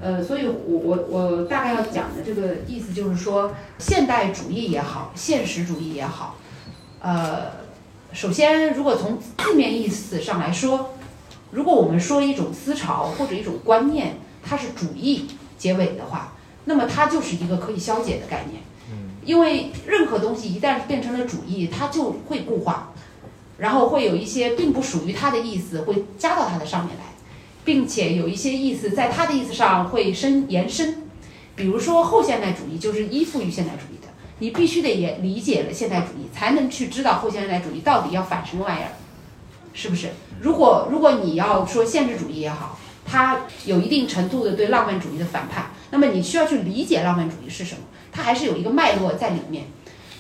[0.02, 6.38] 呃，所以我我我大概要讲的这个意思就是说，现代主义也好，现实主义也好，
[7.00, 7.52] 呃，
[8.12, 10.94] 首先如果从字面意思上来说，
[11.52, 16.34] 如果我们说一种思潮或者一种观念，它是主义结尾的话，
[16.66, 18.62] 那么它就是一个可以消解的概念。
[19.26, 22.94] 因为任何东西一旦变成了主义，它就会固化，
[23.58, 27.04] 然后会有一些并不属于它的意思会加到它的上面来，
[27.64, 31.04] 并且有一些意思在它的意思上会伸延伸。
[31.56, 34.08] 比如说后现代主义就是依附于现代主义的，
[34.40, 38.92] 你必须得也理解了现代主义，才能去知道后现代主义到底要反什么玩意儿，
[39.74, 40.10] 是不是？
[40.42, 47.82] 如果如果你要说现实主义也好，它有一定程度的对浪漫主义的反叛，那么你需要去理解浪漫主义是什么，
[48.14, 49.66] 它还是有一个脉络在里面。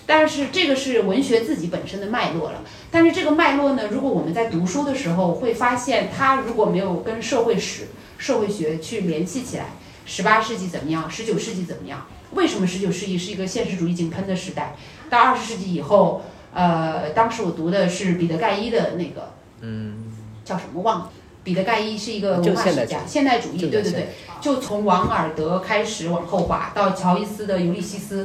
[0.05, 2.61] 但是这个是文学自己本身的脉络了。
[2.91, 7.87] 但是这个脉络呢，如果我们在读书的时候会发现，它如果没有跟社会史、
[8.17, 9.67] 社会学去联系起来，
[10.05, 12.05] 十八世纪怎么样，十九世纪怎么样？
[12.31, 14.75] 为什么十九世纪是一个现实主义井喷的时代？
[15.09, 16.23] 到二十世纪以后，
[16.53, 19.31] 呃，当时我读的是彼得盖伊的那个，
[19.61, 20.11] 嗯，
[20.43, 21.11] 叫什么忘了。
[21.43, 28.23] 彼得盖伊是一个文化史家，现代主义，对对对，就从王尔德开始往后滑，到乔伊斯的《尤利西斯》，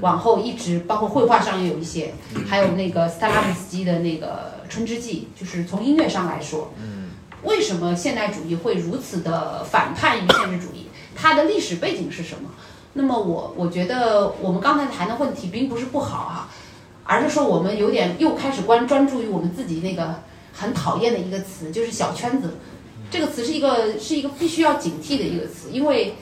[0.00, 2.14] 往后一直包括绘画上也有一些，
[2.48, 6.72] 还有那个斯特拉文斯基的那个《春之祭》，就是从音乐上来说，
[7.42, 10.86] 为什么现代主义会如此的反叛于现实主义？
[11.14, 12.48] 它的历史背景是什么？
[12.94, 16.48] 那么我我觉得我们刚才谈的问题并不是不好哈，
[17.04, 20.22] 而是说我们有点又开始关专注于我们自己那个。
[20.52, 22.54] 很讨厌的一个词就是小圈子，
[23.10, 26.14] 这个词是一个是一个必须要警惕的一个词，因为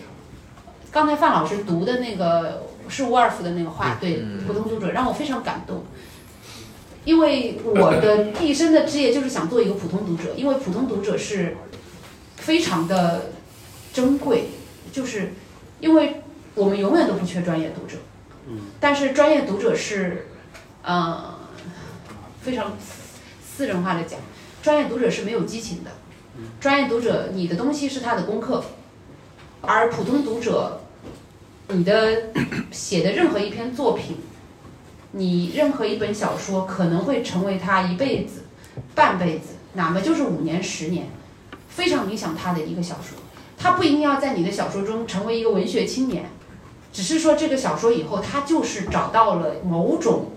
[0.91, 5.85] 刚才范老师读的那个是沃尔夫的那个话，对普通读者让我非常感动，
[7.05, 11.57] 因为我的 毕生的职业就是想做一个普通读者，因为普通读者是
[12.37, 13.31] 非常的
[13.93, 14.51] 珍贵，
[14.93, 15.33] 就是
[15.81, 16.23] 因为
[16.55, 17.97] 我们永远都不缺专业读者，
[18.79, 20.29] 但是专业读者是
[20.83, 21.35] 呃
[22.43, 22.77] 非常。
[23.57, 24.21] 私人化的讲，
[24.63, 25.91] 专业读者是没有激情的。
[26.61, 28.63] 专业读者，你的东西是他的功课，
[29.63, 30.83] 而普通读者，
[31.69, 32.25] 你的
[32.71, 34.19] 写的任何一篇作品，
[35.13, 38.43] 你任何一本小说，可能会成为他一辈子、
[38.95, 41.07] 半辈子，哪怕就是五年、十年，
[41.71, 43.17] 非常影响他的一个小说。
[43.57, 46.27] 他不一定要在你的小说中成为一个文学青年，
[46.93, 50.33] 只是说这个小说以后，他就是找到了某种。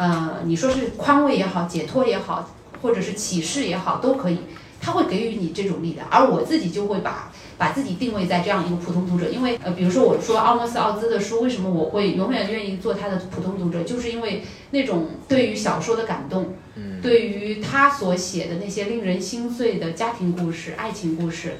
[0.00, 2.48] 呃，你说是宽慰也好，解脱也好，
[2.80, 4.38] 或者是启示也好，都可以。
[4.80, 9.28] 他会给予你这种力量，而我自己就会把把自己定位在这样一个普通读者。
[9.28, 16.54] 因为呃，比如说我说奥莫斯奥兹的书，为什么我会永远愿意做他的普通读者，就是因为那种对于小说的感动，
[17.02, 21.58] 对于他所写的那些令人心碎的家庭故事、爱情故事，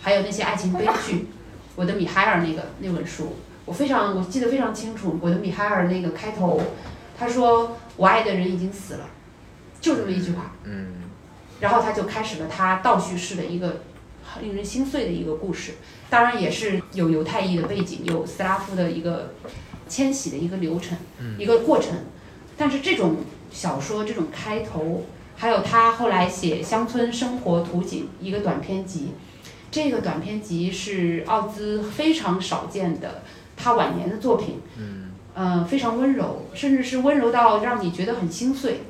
[0.00, 1.26] 还有那些爱情悲剧。
[1.74, 3.34] 我的米海尔那个那本书，
[3.64, 5.18] 我非常我记得非常清楚。
[5.20, 6.62] 我的米海尔那个开头。
[7.20, 9.04] 他说：“我爱的人已经死了，
[9.78, 10.86] 就这么一句话。”嗯，
[11.60, 13.82] 然后他就开始了他倒叙式的一个
[14.40, 15.74] 令人心碎的一个故事，
[16.08, 19.34] 当然也是有犹太裔的背景，有斯拉夫的一个
[19.86, 20.96] 迁徙的一个流程，
[21.36, 21.92] 一个过程。
[22.56, 23.16] 但是这种
[23.50, 25.04] 小说这种开头，
[25.36, 29.10] 还有他后来写《乡村生活图景》一个短篇集，
[29.70, 33.22] 这个短篇集是奥兹非常少见的
[33.58, 34.62] 他晚年的作品。
[34.78, 34.99] 嗯。
[35.42, 38.82] 嗯，非常温柔，甚至是温柔到让你觉得很心碎，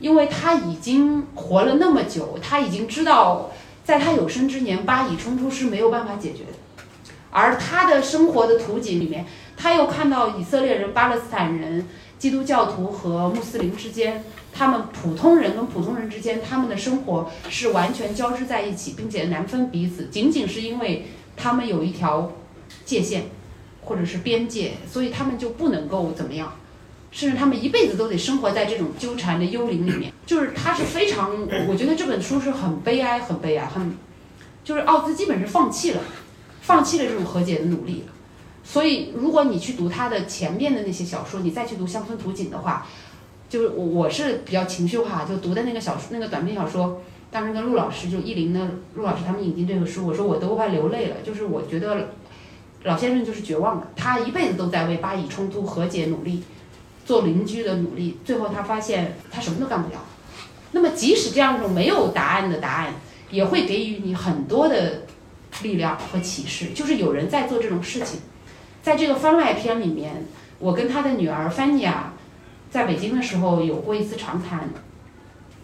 [0.00, 3.52] 因为他已经活了那么久，他已经知道，
[3.84, 6.82] 在他有生之年，巴以冲突是没有办法解决的，
[7.30, 9.24] 而他的生活的图景里面，
[9.56, 11.86] 他又看到以色列人、巴勒斯坦人、
[12.18, 21.06] 基督教徒和穆斯林之间，他们普通人跟普通人之间，他们的生活是完全交织在一起，并且难分彼此，仅仅是因为
[21.36, 22.32] 他们有一条
[22.84, 23.26] 界限。
[23.88, 26.52] 或者是边界，所以他们就不能够怎么样，
[27.10, 30.12] 甚至他们一辈子都得生活在这种纠缠的幽灵里面。
[30.26, 31.30] 就是他是非常，
[31.66, 33.96] 我觉得这本书是很悲哀，很悲哀，很，
[34.62, 36.02] 就是奥兹基本是放弃了，
[36.60, 38.04] 放弃了这种和解的努力。
[38.62, 42.86] 所以如果你去读他的前面的那些小说，你再去读《乡村图景》的话，
[43.48, 52.10] 就是我我是比较情绪化，就读的那个小说，那个短篇小说，当时跟陆老师就意林的陆老师他们引进这个书，我说我都快流泪了，就是我觉得。
[52.84, 56.42] 老先生就是绝望了，他一辈子都在为巴以冲突和解努力，
[57.04, 60.00] 做邻居的努力，最后他发现他什么都干不了，
[60.72, 62.94] 那么即使这样一种没有答案的答案，
[63.30, 65.02] 也会给予你很多的
[65.62, 68.20] 力量和启示，就是有人在做这种事情。
[68.80, 70.24] 在这个番外篇里面，
[70.58, 72.12] 我跟他的女儿范尼亚
[72.70, 74.68] 在北京的时候有过一次长谈，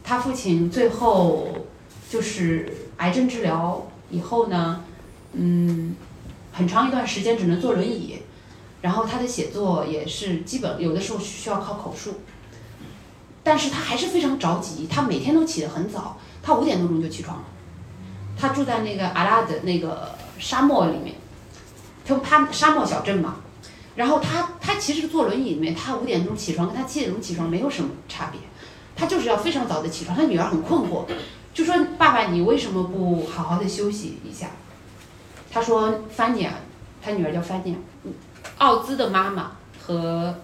[0.02, 1.66] 他父亲最后
[2.10, 4.84] 就是癌症治疗以后呢，
[5.32, 5.94] 嗯，
[6.56, 8.22] 很长一段时间只能坐轮椅，
[8.80, 12.20] 然后他的写作也是基本有的时候需要靠口述，
[13.42, 17.44] 但是他还是非常着急，他每天都起得很早，他五点多钟就起床了，
[18.38, 21.16] 他住在那个阿拉的那个沙漠里面，
[22.06, 23.38] 他他沙漠小镇嘛，
[23.96, 28.40] 然后他他其实坐轮椅里面，他五点钟起床跟他七点钟起床没有什么差别，
[28.94, 31.04] 他就是要非常早的起床，他女儿很困惑，
[31.52, 34.50] 就说爸爸你为什么不好好的休息一下？
[35.54, 36.52] 他说范尼啊，
[37.00, 37.76] 他女儿叫范尼，
[38.58, 40.34] 奥兹的妈妈和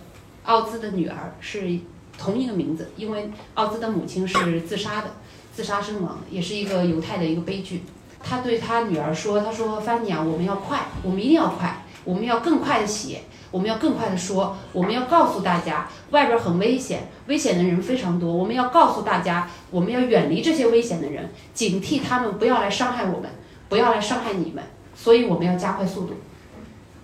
[0.45, 1.81] 奥兹的女儿是
[2.17, 5.11] 同一个名字，因为奥兹的母亲是自杀的，
[5.53, 7.83] 自杀身亡，也是一个犹太的一个悲剧。
[8.23, 23.29] 他对他女儿说：“他说范尼啊，我们要快，我们一定要快，我们要更快的写，我们要更快的说，我们要告诉大家外边很危险，危险的人非常多，我们要告诉大家，我们要远离这些危险的人，警惕他们不要来伤害我们，
[23.69, 24.63] 不要来伤害你们，
[25.01, 26.14] 所以我们要加快速度。”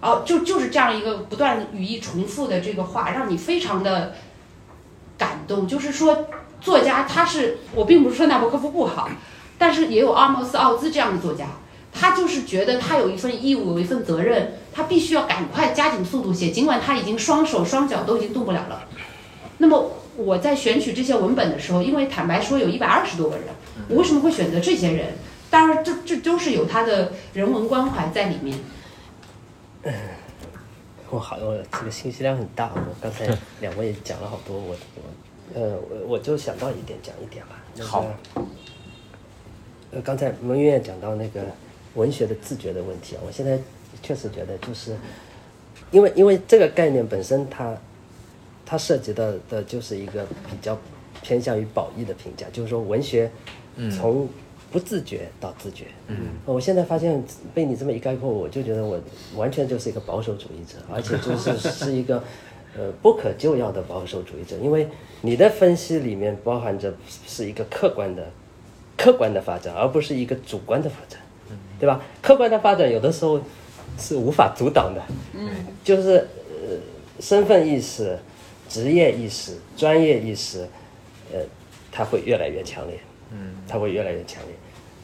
[0.03, 4.13] 哦，就就是这样一个不断语义重复的这个话，让你非常的
[5.17, 5.67] 感动。
[5.67, 6.27] 就是说，
[6.61, 9.09] 作家他是我并不是说纳博科夫不好，
[9.57, 11.47] 但是也有阿莫斯奥兹这样的作家，
[11.93, 18.85] 他就是觉得他有一份义务，有一份责任，他必须要赶快加紧速度写，尽管他已经双手双脚都已经动不了了。
[19.59, 23.47] 那么我在选取这些文本的时候，因为坦白说有一百二十多个人，
[23.89, 25.15] 我为什么会选择这些人？
[25.57, 28.59] 当然，这这都是有他的人文关怀在里面。
[29.85, 29.95] 嗯
[31.09, 32.71] 我好，我这个信息量很大。
[32.75, 33.27] 我刚才
[33.63, 37.57] 两位讲了好多，我我呃我我就想到一点讲一点吧。
[37.75, 38.05] 那个好。
[39.93, 41.41] 呃，刚才蒙院讲到那个
[41.95, 43.59] 文学的自觉的问题啊，我现在
[44.03, 44.95] 确实觉得就是，
[45.91, 47.75] 因为因为这个概念本身它
[48.67, 50.79] 它涉及到的就是一个比较
[51.23, 53.31] 偏向于褒义的评价，就是说文学
[53.97, 54.29] 从
[54.71, 55.87] 不自觉到自觉。
[56.09, 57.23] 嗯，我现在发现
[57.55, 59.01] 被你这么一概括，我就觉得我
[59.37, 62.23] 完全就是一个保守主义者，而且就是 是一个
[62.77, 64.89] 呃不可救药的保守主义者，因为
[65.23, 66.95] 你的分析里面包含着
[67.27, 68.29] 是一个客观的
[68.97, 71.21] 客观的发展，而不是一个主观的发展，
[71.79, 72.03] 对吧？
[72.21, 73.41] 客观的发展有的时候
[73.99, 75.03] 是无法阻挡的，
[75.35, 75.49] 嗯，
[75.85, 76.77] 就是呃
[77.21, 78.19] 身份意识、
[78.69, 80.67] 职业意识、专业意识，
[81.33, 81.41] 呃，
[81.91, 82.99] 它会越来越强烈，
[83.37, 84.55] 嗯，它会越来越强烈。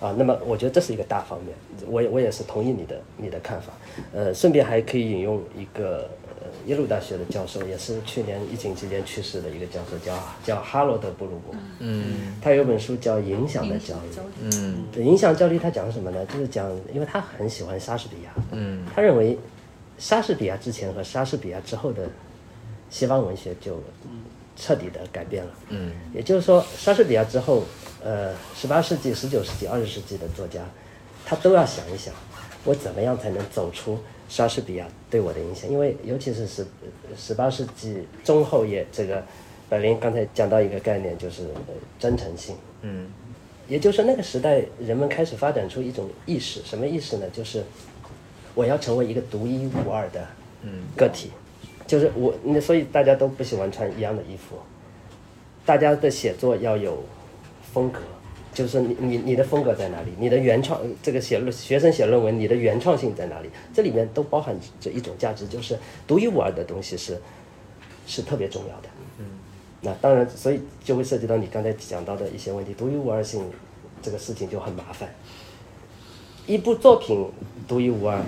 [0.01, 1.55] 啊，那么我觉得这是一个大方面，
[1.87, 3.73] 我也我也是同意你的你的看法，
[4.13, 6.11] 呃，顺便还可以引用一个
[6.41, 14.11] 呃耶鲁大学的教授，也是去年疫情期间去世的一个教授，叫叫哈罗德布鲁伯，嗯他有本书叫《影响的焦虑》，
[14.59, 16.27] 嗯对影响焦虑他讲什么呢？
[16.27, 19.39] 就是讲，因为他很喜欢莎士比亚，嗯他认为
[19.99, 22.09] 莎士比亚之前和莎士比亚之后的
[22.91, 23.81] 西方文学就
[24.57, 25.51] 彻底的改变了。
[25.69, 27.63] 嗯也就是说，莎士比亚之后，
[28.05, 30.61] 呃，十八世纪、十九世纪、二十世纪的作家，
[31.25, 32.13] 他都要想一想，
[32.65, 33.99] 我怎么样才能走出
[34.29, 35.71] 莎士比亚对我的影响？
[35.71, 36.67] 因为尤其是十
[37.17, 39.23] 十八世纪中后叶，这个
[39.69, 42.57] 柏林刚才讲到一个概念，就是呃真诚性。
[42.83, 43.07] 嗯
[43.69, 47.27] 也就是那个时代，人们开始发展出一种意识，什么意识呢？
[47.33, 47.63] 就是
[48.55, 50.27] 我要成为一个独一无二的
[50.97, 51.31] 个体，
[51.87, 54.57] 就是我，那所以大家都不喜欢穿一样的衣服，
[55.65, 57.03] 大家的写作要有
[57.73, 58.01] 风格，
[58.53, 60.13] 就是你你你的风格在哪里？
[60.19, 63.49] 你的原创，这个写论学生写论文，你的原创性在哪里？
[63.73, 67.21] 这里面都包含着一种价值，就是独一无二的东西是
[68.07, 68.89] 是特别重要的。
[69.19, 69.25] 嗯
[69.85, 73.43] 那当然，所以就会涉及到你刚才讲到的一些问题，独一无二性
[74.01, 75.13] 这个事情就很麻烦。
[76.47, 77.27] 一部作品
[77.67, 78.21] 独一无二，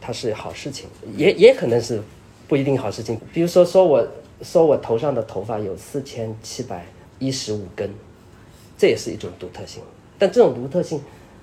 [0.00, 2.02] 它是好事情，也也可能是
[2.48, 3.20] 不一定好事情。
[3.32, 4.08] 比如说，说我
[4.42, 6.84] 说我头上的头发有四千七百
[7.20, 7.88] 一十五根，
[8.78, 9.82] 这也是一种独特性，
[10.18, 11.00] 但这种独特性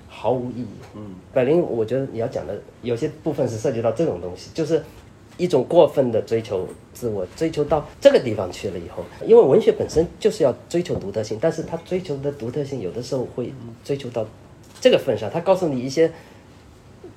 [0.08, 0.68] 毫无意义。
[0.94, 4.82] 嗯，柏林，我觉得你要讲的有些部分是涉及到这种东西，就是
[5.36, 14.24] 一种过分的追求自我，追求到这个地方去了以后，因为文学本身就是要追求独特性，但是它追求的独特性有的时候会追求到
[14.80, 16.12] 这个份上，它告诉你一些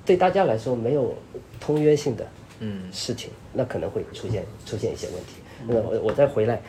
[0.04, 1.14] 对大家来说没有
[1.60, 2.26] 通约性的
[2.58, 5.34] 嗯事情，那可能会出现出现一些问题。
[5.66, 6.60] 那我我再回来，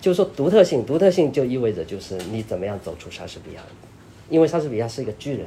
[0.00, 3.60] 就是说独特性，独特性就意味着就是你怎么样走出莎士比亚，
[4.30, 5.46] 因为莎士比亚是一个巨人，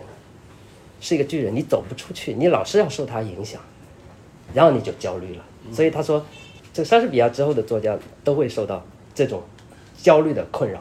[1.01, 3.59] 是一个巨人，你走不出去，你老是要受他影响，
[4.53, 5.43] 然后你就焦虑了。
[5.71, 6.23] 所以他说，
[6.71, 8.85] 这个莎士比亚之后的作家都会受到
[9.15, 9.41] 这种
[9.97, 10.79] 焦虑的困扰。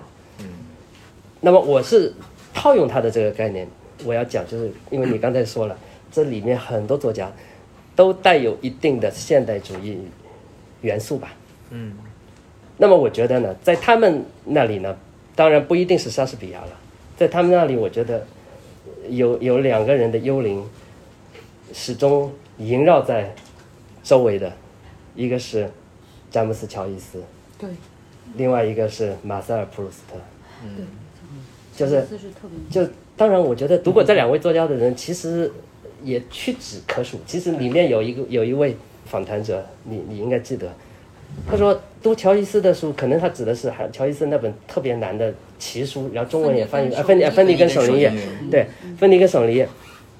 [1.40, 2.12] 那么我是
[2.52, 3.66] 套用他的这个概念，
[4.04, 5.78] 我要讲，就是因为你刚才说了，
[6.10, 7.32] 这里面很多作家
[7.96, 9.98] 都带有一定的现代主义
[10.82, 11.32] 元素吧。
[11.70, 11.96] 嗯。
[12.82, 14.96] 那么我觉得呢，在他们那里呢，
[15.36, 16.72] 当然不一定是莎士比亚了，
[17.16, 18.26] 在他们那里，我觉得
[19.08, 20.68] 有有两个人的幽灵
[21.72, 23.32] 始终萦绕在
[24.02, 24.52] 周围的，
[25.14, 25.70] 一个是
[26.28, 27.22] 詹姆斯·乔伊斯，
[27.56, 27.70] 对，
[28.34, 30.18] 另外一个是马塞尔·普鲁斯特。
[30.76, 30.84] 对，
[31.76, 35.48] 就是这是特别就当然，我觉得读过这两位作家的人，其实
[36.02, 37.20] 也屈指可数。
[37.28, 40.68] 其实里面有一个有一位访谈者，你你应该记得，
[41.48, 48.12] 他说读乔伊斯的书，可能他指的是还乔伊斯那本特别难的奇书，然后中文也翻译啊，芬尼芬尼跟省林叶，
[48.50, 48.66] 对，
[48.98, 49.68] 芬尼跟省林叶。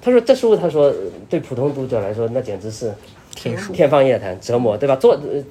[0.01, 0.93] 他说这书，他说
[1.29, 2.93] 对普通读者来说，那简直是
[3.35, 3.71] 天书。
[3.71, 4.95] 天方夜谭，折磨，对吧？
[4.95, 5.43] 作呃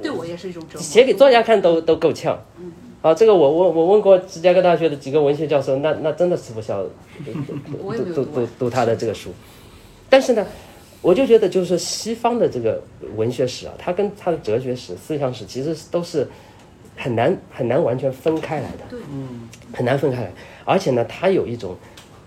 [0.00, 0.82] 对我也是一种折磨。
[0.82, 2.38] 写给作家看都都够呛。
[3.02, 6.84] 啊，这个我问我问过芝加哥大学的几个文学教授，那那真的吃不消
[7.24, 9.30] 读读读读他的这个书。
[10.08, 10.44] 但是呢，
[11.06, 12.82] 我就觉得就是西方的这个
[13.14, 16.26] 文学史啊，它跟它的哲学史、思想史其实都是
[16.96, 18.96] 很难很难完全分开来的。
[19.12, 20.32] 嗯，很难分开来。
[20.64, 21.76] 而且呢，它有一种，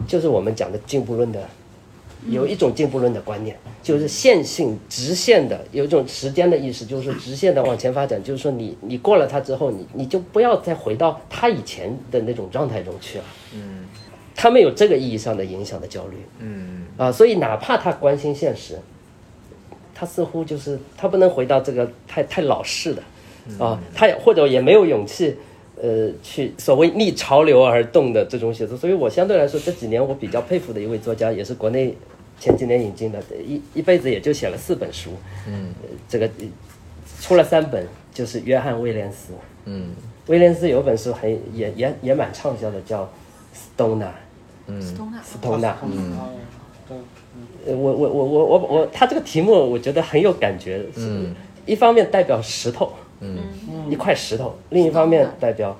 [0.07, 1.43] 就是我们讲的进步论的，
[2.29, 3.53] 有一种进步论的观念，
[3.83, 13.25] 就是线性、直线的，有一种时间的意识，就是说直线的往前发展，就是说你你过了它之后，你你就不要再回到它以前的那种状态中去了。
[13.53, 13.78] 嗯，
[14.41, 16.15] 他们有这个意义上的影响的焦虑。
[16.39, 18.79] 嗯啊，所以哪怕他关心现实，
[19.93, 23.03] 他似乎就是他不能回到这个太太老式的，
[23.61, 25.35] 啊，他也或者也没有勇气，
[25.81, 28.77] 呃，去所谓逆潮流而动的这种写作。
[28.77, 31.93] 所以我相对来说这几年我比较佩服的一位作家，也是国内
[32.39, 35.11] 前几年引进的，一一辈子也就写了四本书，
[35.47, 36.45] 嗯呃这个呃
[37.19, 39.33] 出了三本，就是约翰威廉斯。
[39.65, 39.89] 嗯
[40.27, 43.03] 威廉斯有本书很也也也蛮畅销的，叫
[43.77, 44.05] 《Stoner》。
[44.81, 46.17] 斯通纳，斯通纳，嗯，
[47.67, 51.35] 呃，我我我我我我，他这个题目我觉得很有感觉，是嗯。
[51.65, 53.37] 一方面代表石头，嗯。
[53.89, 55.77] 一块石头，另一方面代表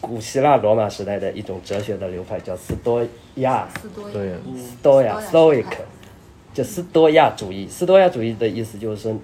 [0.00, 3.04] 古希腊罗马时代的一种哲学的流派，叫斯多
[3.36, 3.68] 亚。
[3.80, 4.32] 斯多对。
[4.56, 5.76] 斯多亚斯多亚 （Stoic），
[6.54, 7.68] 就斯多亚主义。
[7.68, 9.14] 斯多亚主义的意思就是说，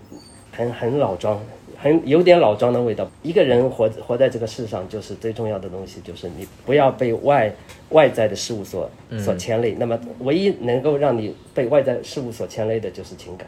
[0.53, 1.41] 很很老庄，
[1.85, 3.07] 很有点老庄的味道。
[3.23, 7.55] 一个人活活在这个世上，就是最重要的东西，就是你不要被外
[7.91, 9.77] 外在的事物所所牵累。
[9.79, 13.47] 那么，唯一能够让你被外在事物所牵累的就是情感。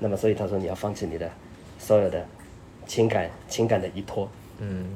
[0.00, 1.30] 那么，所以他说你要放弃你的
[1.78, 2.26] 所有的
[2.84, 4.28] 情感情感的依托。
[4.58, 4.86] 嗯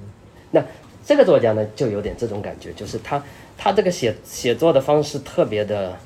[0.50, 0.60] 那
[1.04, 3.22] 这个作家呢，就有点这种感觉，就是他
[3.56, 5.96] 他这个写写作的方式特别的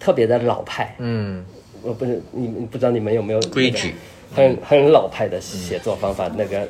[0.00, 0.94] 特别的老派。
[0.96, 1.44] 嗯
[1.82, 3.94] 我不是你你不知道你们有没有规矩，
[4.34, 6.68] 很很老派的写作方法，那个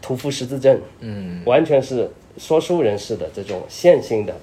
[0.00, 1.42] 屠夫十字阵，嗯。
[1.44, 4.34] 完全是说书人式的这种线性的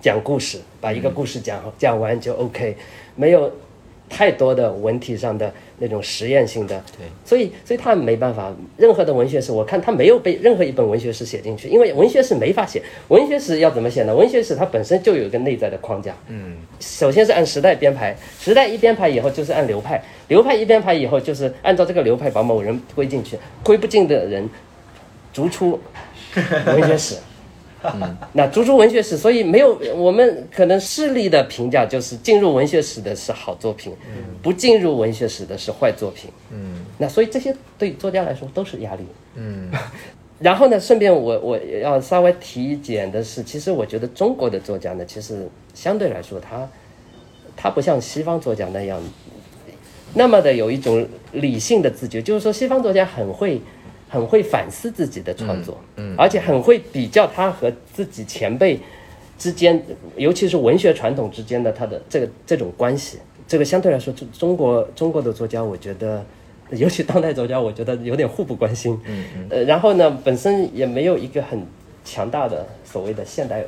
[0.00, 2.76] 讲故事，把一个故事讲好讲完就 OK，
[3.16, 3.50] 没有
[4.08, 5.52] 太多的文体上的
[5.84, 6.82] 那种实验性的。
[6.96, 12.82] 对，所以所以他没办法，任何的文学史，我看他没有被任何一本文学史写进去，因为文学史没法写。
[13.08, 14.14] 文学史要怎么写呢？
[14.14, 16.14] 文学史它本身就有一个内在的框架。
[16.28, 24.48] 嗯首先是按时代编排，时代一编排以后就是按流派，流派一编排以后就是按照这个流派把某人归进去，归不进的人
[25.32, 25.78] 逐出
[26.66, 27.16] 文学史。
[28.32, 33.92] 那逐出文学史，所以没有我们可能势力的评价就是进入文学史的是好作品，
[34.42, 36.30] 不进入文学史的是坏作品。
[36.50, 39.04] 嗯那所以这些对作家来说都是压力。
[39.36, 39.70] 嗯
[40.40, 46.68] 然后呢，顺便我我要稍微提一点的是，其实我觉得中国的作家呢，其实相对来说他
[47.56, 49.00] 他不像西方作家那样
[50.12, 53.60] 那么的有一种理性的自觉，就是说西方作家很会
[54.14, 58.78] 很会反思自己的创作，嗯而且很会比较他和自己前辈
[59.36, 59.82] 之间，
[60.16, 63.18] 尤其是文学传统之间的他的这个这种关系。
[63.48, 66.24] 这个相对来说，中中国中国的作家，我觉得，
[66.70, 68.96] 尤其当代作家，我觉得有点互不关心。
[69.04, 71.60] 嗯嗯呃，然后呢，本身也没有一个很
[72.04, 73.64] 强大的所谓的现代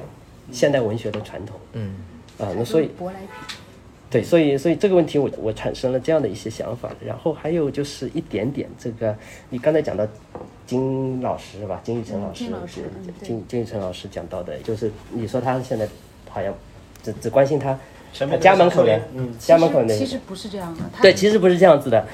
[0.53, 1.97] 现代文学的传统嗯
[2.39, 3.59] 啊，那所以舶来品，
[4.09, 9.15] 对，所以所以这个问题我我产生了这样的一些想法，然后还有就是一点点这个，
[9.51, 10.07] 你刚才讲到
[10.65, 11.81] 金老师是吧？
[11.83, 12.85] 金玉成老师，金
[13.23, 15.89] 金金玉成老师讲到的，就是你说他现在
[16.29, 16.55] 好像
[17.03, 17.79] 只只关心他
[18.19, 22.07] 他家门口的，嗯，家门口的其实不是这样的，对，其实不是这样子的。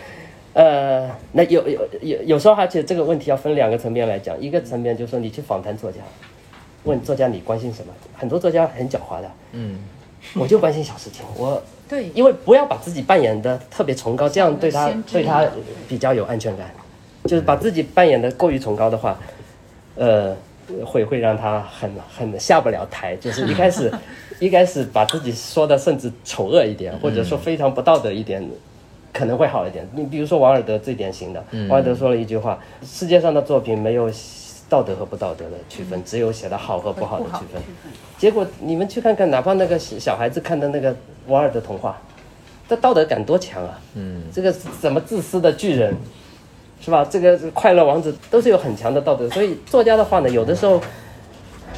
[0.54, 4.38] 呃，那有有有有时候，而且这个问题要分两个层面来讲。
[4.38, 5.98] 一个层面就是说，你去访谈作家，
[6.84, 7.92] 问作家你关心什么？
[8.14, 9.78] 很多作家很狡猾的，嗯
[10.34, 11.62] 我就关心小事情，我
[11.92, 12.10] 对。
[12.14, 15.44] 因为不要把自己扮演的特别崇高，这样对他对他
[15.86, 16.72] 比较有安全感。
[17.24, 19.16] 就是把自己扮演的过于崇高的话，
[19.94, 20.34] 呃，
[20.84, 23.92] 会会让他很很下不了台，就是一开始
[24.40, 28.44] 一开始把自己说的甚至丑恶一点，或者说非常不道德一点，
[29.12, 29.88] 可能会好一点。
[29.94, 34.10] 你比如说王尔德最典型的，王尔德说了一句话：世界上的作品没有
[34.72, 37.60] 道德和不道德的区分，只有写的好和不好的区分。
[38.16, 40.96] 结果你们去看看，哪怕那个小孩子看的那个
[41.26, 42.00] 瓦尔的童话，
[42.66, 43.78] 这道德感多强啊！
[43.96, 44.50] 嗯，这个
[44.80, 45.94] 怎么自私的巨人？
[46.80, 47.04] 是吧？
[47.04, 50.80] 这个快乐王子都是有很强的道德，所以作家的话呢，有的时候，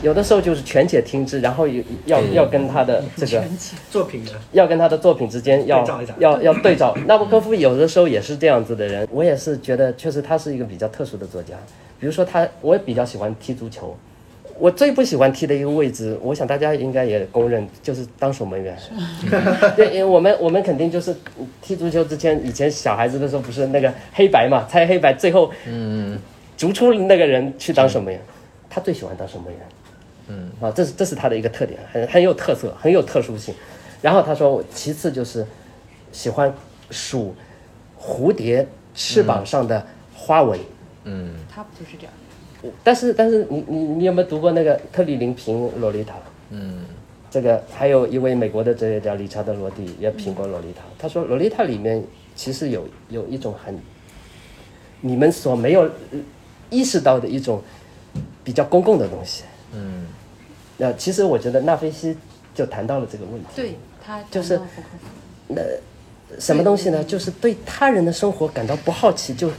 [0.02, 1.66] 有的时候就是权且听之，然后
[2.06, 3.42] 要要跟他的这个
[3.90, 5.86] 作品的，要跟他的作品之间要
[6.18, 6.94] 要要对照。
[7.06, 11.54] 纳博科夫有的时候也是这样子的人，我也是觉得确实他是一个比较特殊的作家。
[11.98, 13.96] 比如说他，我也比较喜欢踢足球。
[14.56, 18.76] 我最不喜欢踢的一个位置，我想大家应该也公认，就是当守门员。
[19.74, 21.12] 对，因为我们我们肯定就是
[21.60, 26.16] 踢足球之前，以前小孩子的时候不是那个黑白嘛，猜黑白，最后嗯，
[26.56, 28.22] 逐出那个人去当守门员。
[28.70, 29.60] 他最喜欢当守门员，
[30.28, 33.54] 嗯，啊，这是这是他的一个特点，很很有特色，很有特殊性。
[34.00, 35.46] 然后他说，其次就是
[36.12, 36.52] 喜欢
[36.90, 37.34] 数
[38.00, 40.58] 蝴蝶翅膀上的花纹。
[41.04, 42.12] 嗯，他不就是这样？
[42.82, 46.14] 但是但是你你你有没有读过那个特里林评《洛丽塔》？
[46.50, 46.84] 嗯，
[47.30, 50.80] 这个还有一位美国的哲学家理查德·罗蒂也评过《洛丽塔》。
[50.98, 52.02] 他说，《洛丽塔》里面
[52.34, 53.78] 其实有有一种很
[55.02, 55.90] 你们所没有
[56.70, 57.62] 意识到的一种
[58.42, 59.44] 比较公共的东西。
[60.78, 62.16] 嗯，那其实我觉得纳菲西
[62.54, 63.46] 就谈到了这个问题。
[63.54, 64.60] 对他就是
[65.48, 65.62] 那
[66.38, 67.02] 什么东西呢？
[67.04, 69.50] 就是对他人的生活感到不好奇，就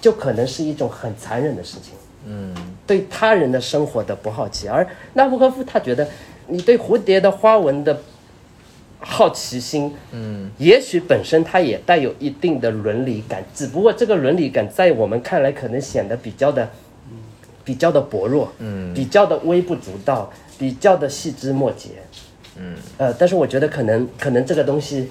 [0.00, 1.94] 就可能是一种很残忍的事情。
[2.26, 2.54] 嗯，
[2.86, 6.06] 对他人的生活的不好奇，而纳博科夫他觉得，
[6.48, 8.02] 你对蝴蝶的花纹的
[8.98, 16.68] 好奇心，嗯，也许本身它也带有一定的伦理感，只不过这个伦理感在我们看来可能显得比较的，
[17.64, 20.30] 比较的薄弱，嗯，比较的微不足道，
[20.60, 21.88] 比较的细枝末节，
[22.56, 25.08] 嗯，呃，但是我觉得可能可能这个东西，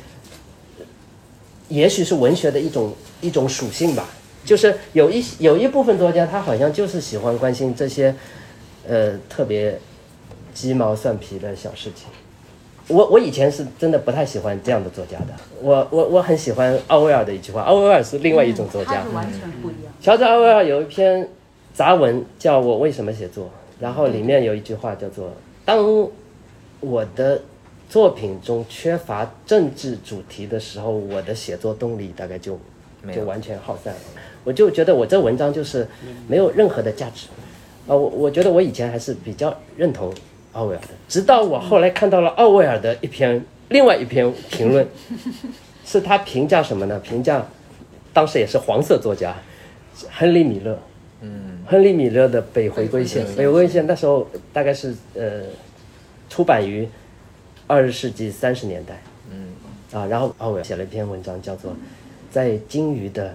[1.70, 4.08] 也许是文学的一种一种属性吧。
[4.46, 8.14] 就是有一有一部分作家，他好像就是喜欢关心这些，
[8.88, 9.80] 呃，特别
[10.54, 12.06] 鸡毛蒜皮的小事情。
[12.88, 15.28] 我我以前是真的不太喜欢这样的作家的。
[15.62, 19.04] 我我我很喜欢奥威尔的一句话，奥威尔是另外一种作家。
[19.14, 19.92] 完全不一样。
[20.00, 21.28] 乔治奥威尔有一篇
[21.74, 25.31] 杂文叫我为什么写作，然后里面有一句话叫做：
[25.65, 26.07] 当
[26.80, 27.41] 我的
[27.89, 32.60] 作品中缺乏政治主题的时候，我的写作动力大概就
[33.14, 33.99] 就完全耗散了。
[34.43, 35.88] 我就觉得我这文章就是
[36.27, 37.27] 没有任何的价值，
[37.88, 40.14] 啊，我我觉得我以前还是比较认同
[40.53, 44.88] 奥威尔的，直到我后来看到了奥威尔的一篇另外一篇评论，
[45.85, 46.99] 是他评价什么呢？
[46.99, 47.45] 评价
[48.14, 49.35] 当时也是黄色作家
[50.11, 50.80] 亨利米勒，
[51.22, 55.44] 嗯，亨利米勒的《北回归线》，《北回归线》那时候大概是呃
[56.28, 56.88] 出版于
[57.68, 59.50] 二十世纪三十年代，嗯，
[59.91, 61.72] 啊，然后奥威尔写了一篇文章叫做
[62.32, 63.30] 《在鲸鱼的》。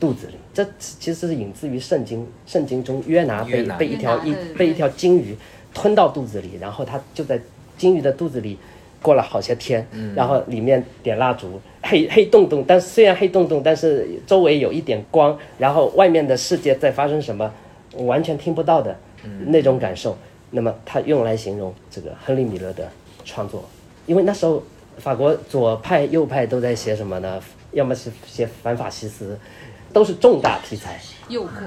[0.00, 2.24] 肚子里，这其实是引自于圣经。
[2.46, 5.34] 圣经中，约拿被被一条一被一条鲸鱼
[5.74, 7.40] 吞到肚子里，然后他就在
[7.76, 8.56] 鲸鱼的肚子里
[9.02, 17.52] 过了好些天，然后里面点蜡烛，黑黑洞洞，但虽然黑洞洞，但是周围有一点光，然后外面的世界在发生什么，
[17.96, 18.96] 完全听不到的
[19.46, 20.16] 那种感受。
[20.50, 22.88] 那么他用来形容这个亨利米勒的
[23.24, 23.64] 创作，
[24.06, 24.62] 因为那时候
[24.98, 27.40] 法国左派右派都在写什么呢？
[27.72, 29.38] 要么是写反法西斯。
[29.90, 31.00] 都是重大题材。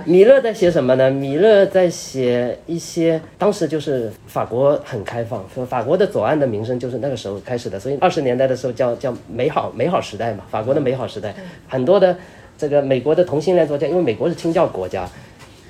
[0.06, 1.12] 米勒在写什么呢？
[1.12, 7.80] 米勒在写一些当时就是法国很开放，法国的左岸的名声就是那个时候开始的。
[7.80, 11.36] 所以二十年代的时候叫叫美好美好时代嘛，法国的美好时代。
[11.68, 12.18] 很多的
[12.58, 15.08] 这个美国的同性恋作家，因为美国是清教国家，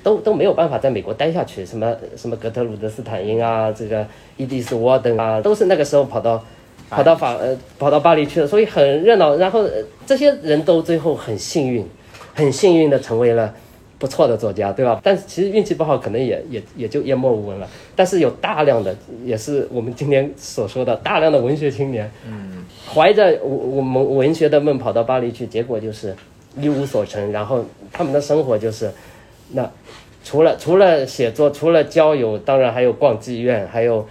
[0.02, 1.66] 都都没有办法在美国待下去。
[1.66, 4.06] 什么什么格特鲁德斯坦因啊，这个
[4.38, 6.42] 伊迪丝沃登啊，都是那个时候跑到
[6.88, 8.46] 跑到法呃跑到巴黎去的。
[8.46, 9.36] 所以很热闹。
[9.36, 9.68] 然后
[10.06, 11.86] 这些人都最后很幸运。
[12.34, 13.54] 很幸运的成为了
[14.02, 15.00] 不错的作家，对吧？
[15.00, 17.68] 但是其实运气不好，可能也也也就淹没无闻了。
[17.94, 18.92] 但是有大量的，
[19.24, 26.12] 也是我们今天所说的大量的文学青年，嗯，怀着我我们文学的梦跑到巴黎去，结果就是
[26.58, 27.30] 一无所成。
[27.30, 28.90] 然后他们的生活就是，
[29.52, 29.70] 那
[30.24, 34.04] 除了除了写作，除了交友，当然还有逛妓院，还有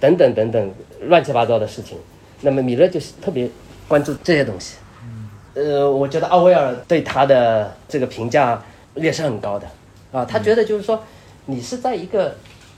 [0.00, 0.72] 等等等等
[1.02, 1.98] 乱七八糟的事情。
[2.40, 3.46] 那么米勒就是特别
[3.86, 4.76] 关注这些东西。
[5.52, 8.62] 呃，我觉得奥威尔对他的这个评价
[8.96, 9.66] 也是很高的，
[10.12, 11.02] 啊，他觉得就是说，
[11.44, 12.34] 你是在一个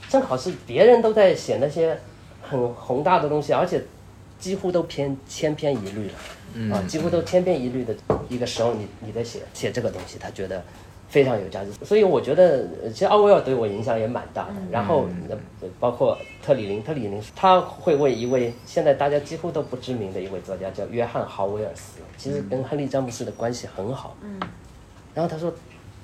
[0.09, 1.97] 正好是别人都在写那些
[2.41, 3.81] 很宏大的东西，而且
[4.37, 7.95] 几乎都偏千篇一律了，啊，几乎都千篇一律的
[8.27, 10.63] 一个时候，你你在写写这个东西，他觉得
[11.07, 11.71] 非常有价值。
[11.83, 14.55] 所以我觉得，呃其实奥威尔对我影响也蛮大的。
[14.71, 15.37] 然后，呃
[15.79, 24.15] 包括特里林，特里林他会为一位现在大家几乎都不知名的一位作家叫约翰豪威尔斯，其实跟亨利詹姆斯的关系很好。
[24.21, 24.39] 嗯。
[25.15, 25.51] 然后他说，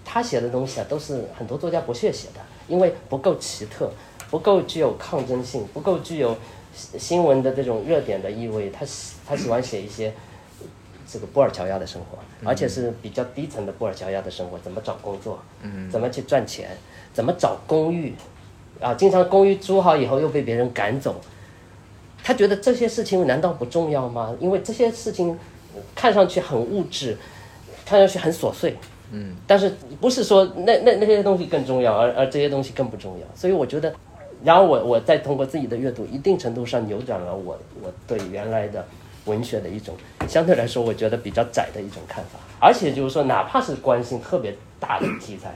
[0.06, 3.92] 他写的东西啊，都是很多作家不屑写的，因为不够奇特，
[4.30, 6.38] 不够具有抗争性，不够具有
[6.74, 8.70] 新新闻的这种热点的意味。
[8.70, 10.14] 他喜他喜欢写一些
[11.12, 16.78] 这个布尔乔亚的生活，而且是比较低层的布尔乔亚的生活，怎么找工作，嗯，怎么去赚钱，
[17.12, 18.14] 怎么找公寓，
[18.80, 21.20] 啊，经常公寓租好以后又被别人赶走。
[22.24, 24.36] 他觉得这些事情难道不重要吗？
[24.40, 25.38] 因为这些事情
[25.94, 27.16] 看上去很物质，
[27.86, 28.76] 看上去很琐碎，
[29.18, 29.72] 嗯，但是
[30.02, 33.26] 不是说那那那些东西更重要，而而这些东西更不重要？
[33.34, 33.94] 所以我觉得，
[34.44, 38.86] 然后我我再通过自己的阅读，一定程度上扭转了我我对原来的
[39.24, 39.96] 文学的一种
[40.28, 45.56] 相对来说我觉得比较窄的一种看法，而且就是说，哪怕是关心特别大的题材，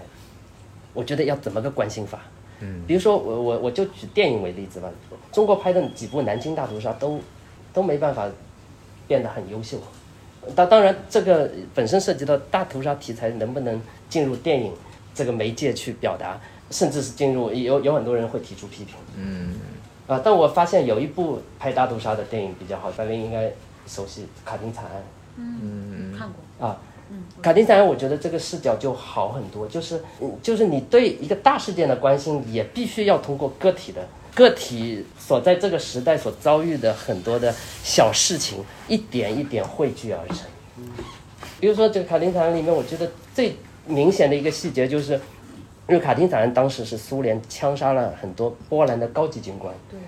[0.93, 2.21] 我觉得要怎么个关心法？
[2.61, 4.89] 嗯，比如说我我我就举电影为例子吧，
[5.33, 7.19] 中国拍的几部《南京大屠杀》都
[7.73, 8.29] 都没办法
[9.05, 9.77] 变得很优秀。
[10.55, 14.73] 当当然，这个本身涉及到大屠杀题材能不能进入电影
[15.13, 16.39] 这个媒介去表达，
[16.71, 18.95] 甚至是进入有有很多人会提出批评。
[19.17, 19.53] 嗯，
[20.07, 23.51] 啊，但我发现有一部拍大屠杀的电影比较好，大家应该
[23.85, 24.93] 熟悉《卡丁惨案》。
[25.37, 26.67] 嗯，看过。
[26.67, 26.77] 啊，
[27.41, 34.01] 卡丁惨案，我觉得这个视角就好很多，就是嗯就是你对一个大事件的关心，也必须要通过个体的
[34.35, 37.53] 个体所在这个时代所遭遇的很多的
[37.83, 40.37] 小事情，一点一点汇聚而成。
[41.59, 45.13] 比如说这个卡丁惨案里面，我觉得最明显的一个细节就是，
[45.87, 49.99] 因为卡丁惨案当时是苏联枪杀了很多波兰的高级军官，对，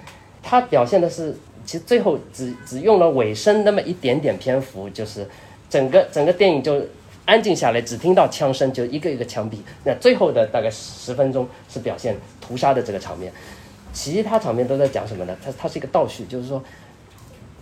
[0.41, 1.35] 他表现的是，
[1.65, 5.27] 其实最后只只用了尾声那么一点点篇幅，就是
[5.69, 6.81] 整个整个电影就
[7.25, 9.57] 安静下来，只听到枪声，就一个一个枪毙。
[9.83, 13.31] 那最后的大概十分钟是表现屠杀的这个场面，
[13.93, 15.37] 其他场面都在讲什么呢？
[15.43, 16.63] 它它是一个倒叙，就是说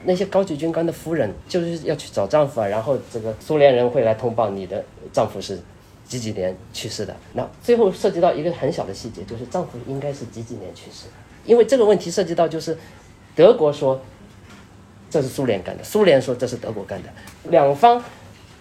[0.03, 5.59] 那些高级军官的夫人就是要去找丈夫啊，然后这个苏联人会来通报你的丈夫是
[6.05, 7.15] 几几年去世的。
[7.33, 11.13] 那最后涉及到一个很小的细节，就是丈夫应该是几几年去世的，
[11.45, 12.77] 因为这个问题涉及到就是
[13.35, 13.99] 德国说
[15.09, 17.09] 这是苏联干的，苏联说这是德国干的，
[17.49, 18.03] 两方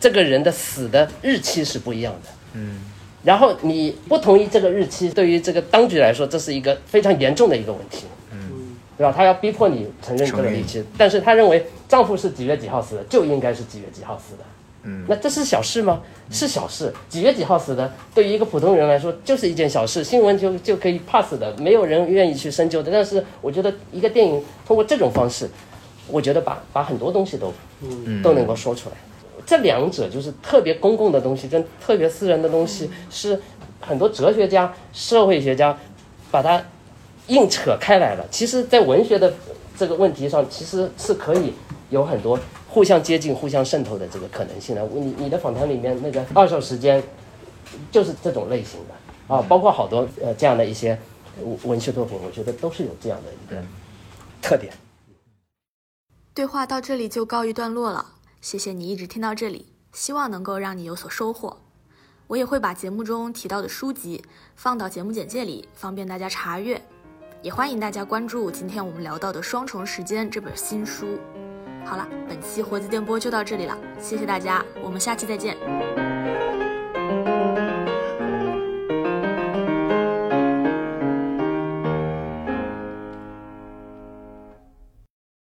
[0.01, 2.29] 这个人的死的日期是不一样的。
[2.55, 2.81] 嗯。
[3.25, 8.05] 然后你不同意这个日期，对于这个当局来说，这是一个非常严重的一个问题。
[8.33, 8.77] 嗯。
[8.97, 9.15] 对吧？
[9.17, 14.45] 他要逼迫你承认这个日期，但是他认为丈夫是几月几号死的，就应该是几月几号死的。
[14.83, 15.05] 嗯。
[15.09, 16.01] 那这是小事吗？
[16.31, 16.93] 是小事。
[17.09, 22.91] 几月几号死的，对于一个普通人来说，就是一件小事，新闻就就可以 pass 的，没有人愿意去深究的。
[22.91, 25.49] 但是我觉得一个电影通过这种方式，
[26.09, 28.97] 我觉得把把很多东西都嗯都能够说出来。
[29.49, 33.41] 这两者就是特别公共的东西跟特别私人的东西，是
[33.81, 35.75] 很多哲学家、社会学家
[36.31, 36.63] 把它
[37.29, 38.27] 硬扯开来了。
[38.31, 39.33] 其实，在文学的
[39.75, 41.55] 这个问题上，其实是可以
[41.89, 42.39] 有很多
[42.69, 44.87] 互相接近、互相渗透的这个可能性的。
[44.93, 47.03] 你你的访谈里面那个二手时间，
[47.91, 50.99] 就是这种类型的啊，包括好多呃这样的一些
[51.43, 53.67] 文文学作品，我觉得都是有这样的一个
[54.43, 54.71] 特点。
[56.35, 58.05] 对话到这里就告一段落了，
[58.41, 61.61] 谢谢你一直听到这里，希望能够让你有所收获。
[62.27, 64.23] 我也会把节目中提到的书籍
[64.55, 66.81] 放到节目简介里，方便大家查阅。
[67.41, 71.19] 也欢迎大家关注今天我们聊到的《双重时间》这本新书。
[71.85, 76.08] 好了，本期活字电波就到这里了，谢谢大家，我们下期再见。